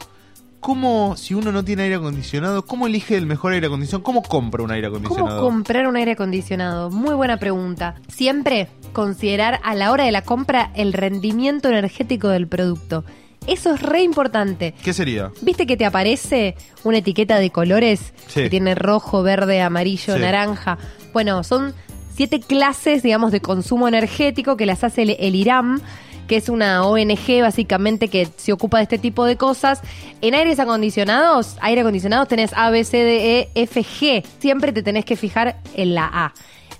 ¿cómo, 0.60 1.16
si 1.16 1.34
uno 1.34 1.52
no 1.52 1.64
tiene 1.64 1.84
aire 1.84 1.94
acondicionado, 1.94 2.64
cómo 2.64 2.86
elige 2.88 3.16
el 3.16 3.26
mejor 3.26 3.52
aire 3.52 3.68
acondicionado? 3.68 4.02
¿Cómo 4.02 4.22
compra 4.22 4.62
un 4.64 4.72
aire 4.72 4.88
¿Cómo 4.88 4.98
acondicionado? 4.98 5.40
comprar 5.42 5.86
un 5.86 5.96
aire 5.96 6.12
acondicionado? 6.12 6.90
Muy 6.90 7.14
buena 7.14 7.36
pregunta. 7.38 7.94
Siempre 8.08 8.68
considerar 8.92 9.60
a 9.62 9.74
la 9.76 9.92
hora 9.92 10.04
de 10.04 10.12
la 10.12 10.22
compra 10.22 10.70
el 10.74 10.92
rendimiento 10.92 11.68
energético 11.68 12.28
del 12.28 12.48
producto. 12.48 13.04
Eso 13.46 13.72
es 13.74 13.80
re 13.82 14.02
importante. 14.02 14.74
¿Qué 14.82 14.92
sería? 14.92 15.30
¿Viste 15.40 15.66
que 15.66 15.76
te 15.76 15.86
aparece 15.86 16.54
una 16.84 16.98
etiqueta 16.98 17.38
de 17.38 17.50
colores 17.50 18.12
Sí. 18.26 18.42
que 18.42 18.50
tiene 18.50 18.74
rojo, 18.74 19.22
verde, 19.22 19.60
amarillo, 19.62 20.14
Sí. 20.16 20.20
naranja? 20.20 20.76
Bueno, 21.12 21.42
son 21.44 21.72
siete 22.14 22.40
clases, 22.40 23.02
digamos, 23.02 23.32
de 23.32 23.40
consumo 23.40 23.88
energético 23.88 24.56
que 24.56 24.66
las 24.66 24.84
hace 24.84 25.02
el, 25.02 25.10
el 25.18 25.34
IRAM, 25.34 25.80
que 26.26 26.36
es 26.36 26.50
una 26.50 26.84
ONG 26.84 27.40
básicamente 27.40 28.08
que 28.08 28.28
se 28.36 28.52
ocupa 28.52 28.76
de 28.78 28.82
este 28.82 28.98
tipo 28.98 29.24
de 29.24 29.36
cosas. 29.36 29.80
En 30.20 30.34
aires 30.34 30.58
acondicionados, 30.58 31.56
aire 31.62 31.80
acondicionados 31.80 32.28
tenés 32.28 32.52
A, 32.54 32.68
B, 32.68 32.84
C, 32.84 32.98
D, 32.98 33.38
E, 33.40 33.48
F, 33.54 33.80
G. 33.82 34.22
Siempre 34.40 34.72
te 34.72 34.82
tenés 34.82 35.06
que 35.06 35.16
fijar 35.16 35.58
en 35.74 35.94
la 35.94 36.04
A. 36.12 36.34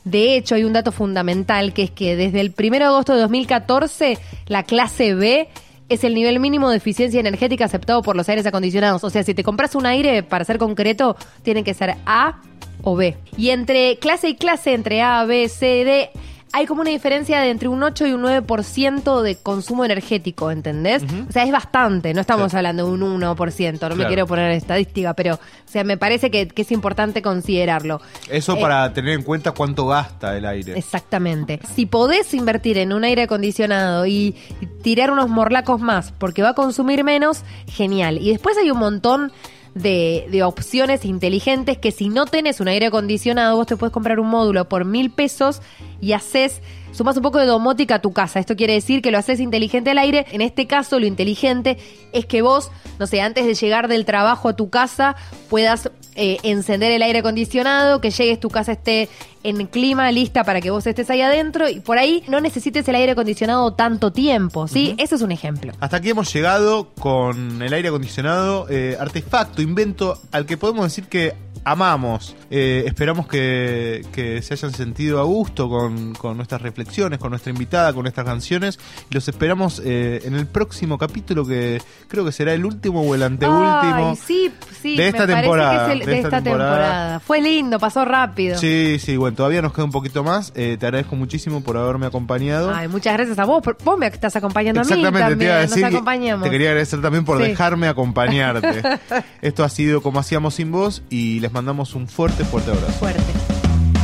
De 0.05 0.37
hecho, 0.37 0.55
hay 0.55 0.65
un 0.65 0.75
dato 0.75 0.93
fundamental 0.93 1.73
que 1.73 1.85
es 1.85 1.91
que 1.91 2.15
desde 2.15 2.41
el 2.41 2.53
1 2.59 2.79
de 2.79 2.85
agosto 2.85 3.15
de 3.15 3.21
2014, 3.21 4.19
la 4.49 4.65
clase 4.65 5.15
B 5.15 5.49
es 5.89 6.05
el 6.05 6.15
nivel 6.15 6.41
mínimo 6.41 6.71
de 6.71 6.77
eficiencia 6.77 7.21
energética 7.21 7.65
aceptado 7.65 8.03
por 8.03 8.17
los 8.17 8.29
aires 8.29 8.47
acondicionados. 8.47 9.05
O 9.05 9.11
sea, 9.11 9.23
si 9.23 9.35
te 9.35 9.43
compras 9.43 9.75
un 9.75 9.87
aire, 9.87 10.23
para 10.23 10.45
ser 10.45 10.59
concreto, 10.59 11.17
tiene 11.43 11.65
que 11.65 11.75
ser 11.75 11.97
A 12.07 12.41
o 12.83 12.97
B. 12.97 13.17
Y 13.37 13.51
entre 13.51 13.97
clase 13.99 14.29
y 14.29 14.37
clase, 14.37 14.75
entre 14.75 15.03
A, 15.03 15.25
B, 15.25 15.49
C, 15.49 15.85
D, 15.85 16.11
hay 16.53 16.67
como 16.67 16.81
una 16.81 16.91
diferencia 16.91 17.41
de 17.41 17.51
entre 17.51 17.69
un 17.69 17.83
8 17.83 18.07
y 18.07 18.13
un 18.13 18.23
9% 18.23 19.23
de 19.23 19.37
consumo 19.37 19.85
energético, 19.85 20.51
¿entendés? 20.51 21.03
O 21.29 21.33
sea, 21.33 21.45
es 21.45 21.53
bastante, 21.53 22.15
no 22.15 22.21
estamos 22.21 22.51
Sí. 22.53 22.57
hablando 22.57 22.87
de 22.87 22.93
un 22.93 23.03
1%, 23.03 23.89
no 23.89 23.97
me 23.97 24.07
quiero 24.07 24.27
poner 24.27 24.51
en 24.51 24.57
estadística, 24.57 25.15
pero, 25.15 25.35
o 25.35 25.39
sea, 25.67 25.85
me 25.85 25.97
parece 25.97 26.31
que, 26.31 26.49
que 26.49 26.63
es 26.63 26.73
importante 26.73 27.23
considerarlo. 27.23 28.01
Eso 28.31 28.57
Eh, 28.57 28.61
para 28.61 28.93
tener 28.93 29.15
en 29.15 29.23
cuenta 29.23 29.53
cuánto 29.53 29.87
gasta 29.87 30.37
el 30.37 30.47
aire. 30.47 30.79
Exactamente. 30.79 31.61
Si 31.75 31.87
podés 31.87 32.33
invertir 32.35 32.79
en 32.79 32.93
un 32.93 33.05
aire 33.05 33.23
acondicionado 33.23 34.07
y 34.07 34.35
y 34.61 34.67
tirar 34.83 35.11
unos 35.11 35.29
morlacos 35.29 35.81
más 35.81 36.13
porque 36.13 36.43
va 36.43 36.51
a 36.51 36.55
consumir 36.55 37.05
menos, 37.05 37.43
genial. 37.67 38.19
Y 38.19 38.31
después 38.31 38.57
hay 38.59 38.71
un 38.71 38.79
montón 38.79 39.33
de, 39.79 40.27
de 40.31 40.43
opciones 40.43 41.05
inteligentes 41.05 41.79
que 41.79 41.93
si 41.93 42.09
no 42.09 42.27
tenés 42.27 42.61
un 42.61 42.69
aire 42.69 42.87
acondicionado, 42.87 43.57
vos 43.57 43.67
te 43.67 43.77
puedes 43.77 43.93
comprar 43.93 44.21
un 44.21 44.29
módulo 44.29 44.69
por 44.69 44.85
mil 44.85 45.11
pesos 45.11 45.63
y 46.01 46.13
haces, 46.13 46.61
sumás 46.99 47.17
un 47.17 47.23
poco 47.23 47.39
de 47.39 47.47
domótica 47.47 47.95
a 47.95 47.99
tu 48.01 48.13
casa. 48.13 48.41
Esto 48.41 48.57
quiere 48.57 48.75
decir 48.75 49.03
que 49.03 49.13
lo 49.13 49.19
haces 49.19 49.39
inteligente 49.39 49.93
al 49.93 49.99
aire. 49.99 50.27
En 50.33 50.41
este 50.41 50.67
caso, 50.67 50.99
lo 50.99 51.07
inteligente 51.07 51.79
es 52.13 52.27
que 52.27 52.43
vos, 52.43 52.73
no 52.99 53.07
sé, 53.07 53.21
antes 53.21 53.47
de 53.47 53.55
llegar 53.55 53.87
del 53.87 54.05
trabajo 54.05 54.49
a 54.49 54.57
tu 54.57 54.69
casa, 54.69 55.15
puedas 55.49 55.91
eh, 56.17 56.39
encender 56.43 56.91
el 56.91 57.03
aire 57.03 57.21
acondicionado, 57.21 58.01
que 58.01 58.11
llegues 58.11 58.41
tu 58.41 58.51
casa 58.51 58.73
esté 58.73 59.09
en 59.45 59.67
clima 59.69 60.11
lista 60.11 60.43
para 60.43 60.61
que 60.61 60.71
vos 60.71 60.85
estés 60.85 61.09
ahí 61.11 61.23
adentro 61.23 61.69
y 61.69 61.79
por 61.79 61.97
ahí 61.97 62.25
no 62.27 62.41
necesites 62.41 62.89
el 62.89 62.97
aire 62.97 63.13
acondicionado 63.13 63.73
tanto 63.75 64.11
tiempo, 64.13 64.67
¿sí? 64.67 64.97
Ese 64.99 65.15
es 65.15 65.23
un 65.23 65.31
ejemplo. 65.31 65.73
Hasta 65.79 65.99
aquí 65.99 66.11
hemos 66.11 66.33
llegado 66.33 66.89
con 66.99 67.63
el 67.63 67.73
aire 67.73 67.89
acondicionado, 67.89 68.67
eh, 68.69 68.97
artefacto, 68.99 69.63
invento 69.63 70.19
al 70.33 70.45
que 70.45 70.57
podemos 70.57 70.85
decir 70.85 71.05
que 71.05 71.35
amamos. 71.71 72.35
Eh, 72.51 72.85
esperamos 72.87 73.27
que, 73.27 74.05
que 74.13 74.41
se 74.43 74.55
hayan 74.55 74.73
sentido 74.73 75.21
a 75.21 75.25
gusto 75.25 75.69
con, 75.69 76.15
con 76.15 76.37
nuestras 76.37 76.63
reflexiones, 76.63 77.19
con 77.19 77.31
nuestra 77.31 77.51
invitada, 77.53 77.93
con 77.93 78.03
nuestras 78.03 78.27
canciones. 78.27 78.79
Los 79.11 79.29
esperamos 79.29 79.83
eh, 79.85 80.23
en 80.25 80.35
el 80.35 80.47
próximo 80.47 80.99
capítulo 80.99 81.45
que 81.47 81.81
creo 82.09 82.25
que 82.25 82.33
será 82.33 82.55
el 82.55 82.65
último 82.65 83.03
o 83.03 83.15
el 83.15 83.23
anteúltimo. 83.23 84.11
Ay, 84.11 84.17
sí, 84.17 84.53
sí, 84.81 84.97
de 84.97 85.09
esta 85.09 85.27
temporada, 85.27 85.87
que 85.89 85.93
es 85.95 86.01
el- 86.01 86.07
de 86.07 86.07
de, 86.07 86.17
esta 86.17 86.29
esta 86.29 86.43
temporada. 86.43 86.77
temporada. 86.79 87.21
Fue 87.21 87.41
lindo, 87.43 87.79
pasó 87.79 88.05
rápido. 88.05 88.59
Sí, 88.59 88.99
sí, 89.01 89.17
bueno, 89.17 89.37
todavía 89.37 89.63
nos 89.63 89.73
queda 89.73 89.85
un 89.85 89.93
poquito 89.93 90.25
más. 90.25 90.53
Eh, 90.55 90.77
te 90.79 90.87
agradezco 90.87 91.17
muchísimo 91.17 91.63
por 91.63 91.77
haberme 91.77 92.07
acompañado. 92.07 92.73
Ay, 92.75 92.89
muchas 92.89 93.15
gracias 93.15 93.39
a 93.39 93.45
vos. 93.45 93.63
por- 93.63 93.77
Vos 93.85 93.99
me 93.99 94.07
estás 94.07 94.35
acompañando 94.37 94.81
a 94.81 94.85
mí 94.85 94.91
Exactamente, 94.93 95.37
te 95.37 95.45
iba 95.45 95.55
a 95.55 95.59
decir. 95.61 95.83
Nos. 95.91 96.45
Te 96.45 96.51
quería 96.51 96.69
agradecer 96.71 97.01
también 97.01 97.25
por 97.25 97.39
Sí. 97.39 97.45
dejarme 97.49 97.89
acompañarte. 97.89 98.83
Esto 99.43 99.65
ha 99.65 99.69
sido 99.69 100.03
como 100.03 100.19
hacíamos 100.21 100.55
sin 100.55 100.71
vos 100.73 101.03
y 101.11 101.41
les 101.41 101.53
mandamos 101.59 101.97
un 101.97 102.07
fuerte, 102.07 102.45
fuerte 102.45 102.71
abrazo. 102.71 102.93
Fuerte. 103.01 103.33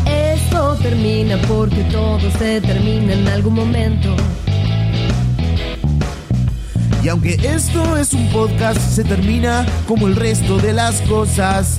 Esto 0.07 0.75
termina 0.83 1.37
porque 1.47 1.85
todo 1.85 2.29
se 2.33 2.61
termina 2.61 3.13
en 3.13 3.29
algún 3.29 3.55
momento. 3.55 4.17
Y 7.01 7.09
aunque 7.09 7.35
esto 7.45 7.97
es 7.97 8.13
un 8.13 8.29
podcast, 8.31 8.81
se 8.81 9.05
termina 9.05 9.65
como 9.87 10.09
el 10.09 10.17
resto 10.17 10.59
de 10.59 10.73
las 10.73 11.01
cosas. 11.03 11.79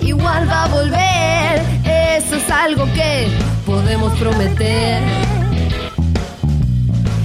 Igual 0.00 0.48
va 0.48 0.62
a 0.62 0.68
volver, 0.68 1.60
eso 1.84 2.36
es 2.36 2.50
algo 2.50 2.84
que 2.94 3.26
podemos 3.66 4.16
prometer. 4.16 5.41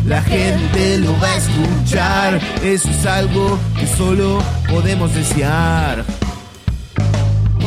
La 0.08 0.22
gente 0.22 1.00
lo 1.00 1.12
va 1.20 1.28
a 1.28 1.36
escuchar, 1.36 2.40
eso 2.64 2.90
es 2.90 3.06
algo 3.06 3.60
que 3.78 3.86
solo 3.86 4.42
podemos 4.70 5.14
desear. 5.14 6.06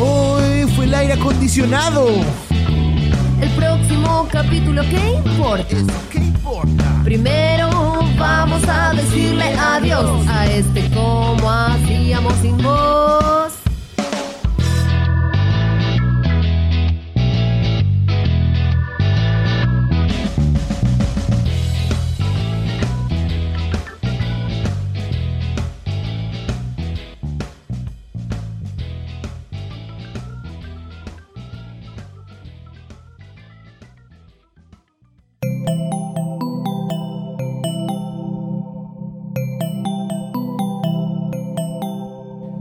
Hoy 0.00 0.64
fue 0.74 0.86
el 0.86 0.94
aire 0.94 1.12
acondicionado. 1.12 2.06
El 3.42 3.50
próximo 3.50 4.26
capítulo, 4.32 4.80
¿qué 4.88 5.20
importa? 5.22 5.76
¿Qué 6.10 6.18
importa? 6.18 7.00
Primero 7.04 7.68
vamos 8.18 8.66
a 8.66 8.94
decirle 8.94 9.54
adiós 9.58 10.26
a 10.26 10.46
este 10.46 10.88
como 10.94 11.50
hacíamos 11.50 12.32
sin 12.40 12.56
voz. 12.56 13.59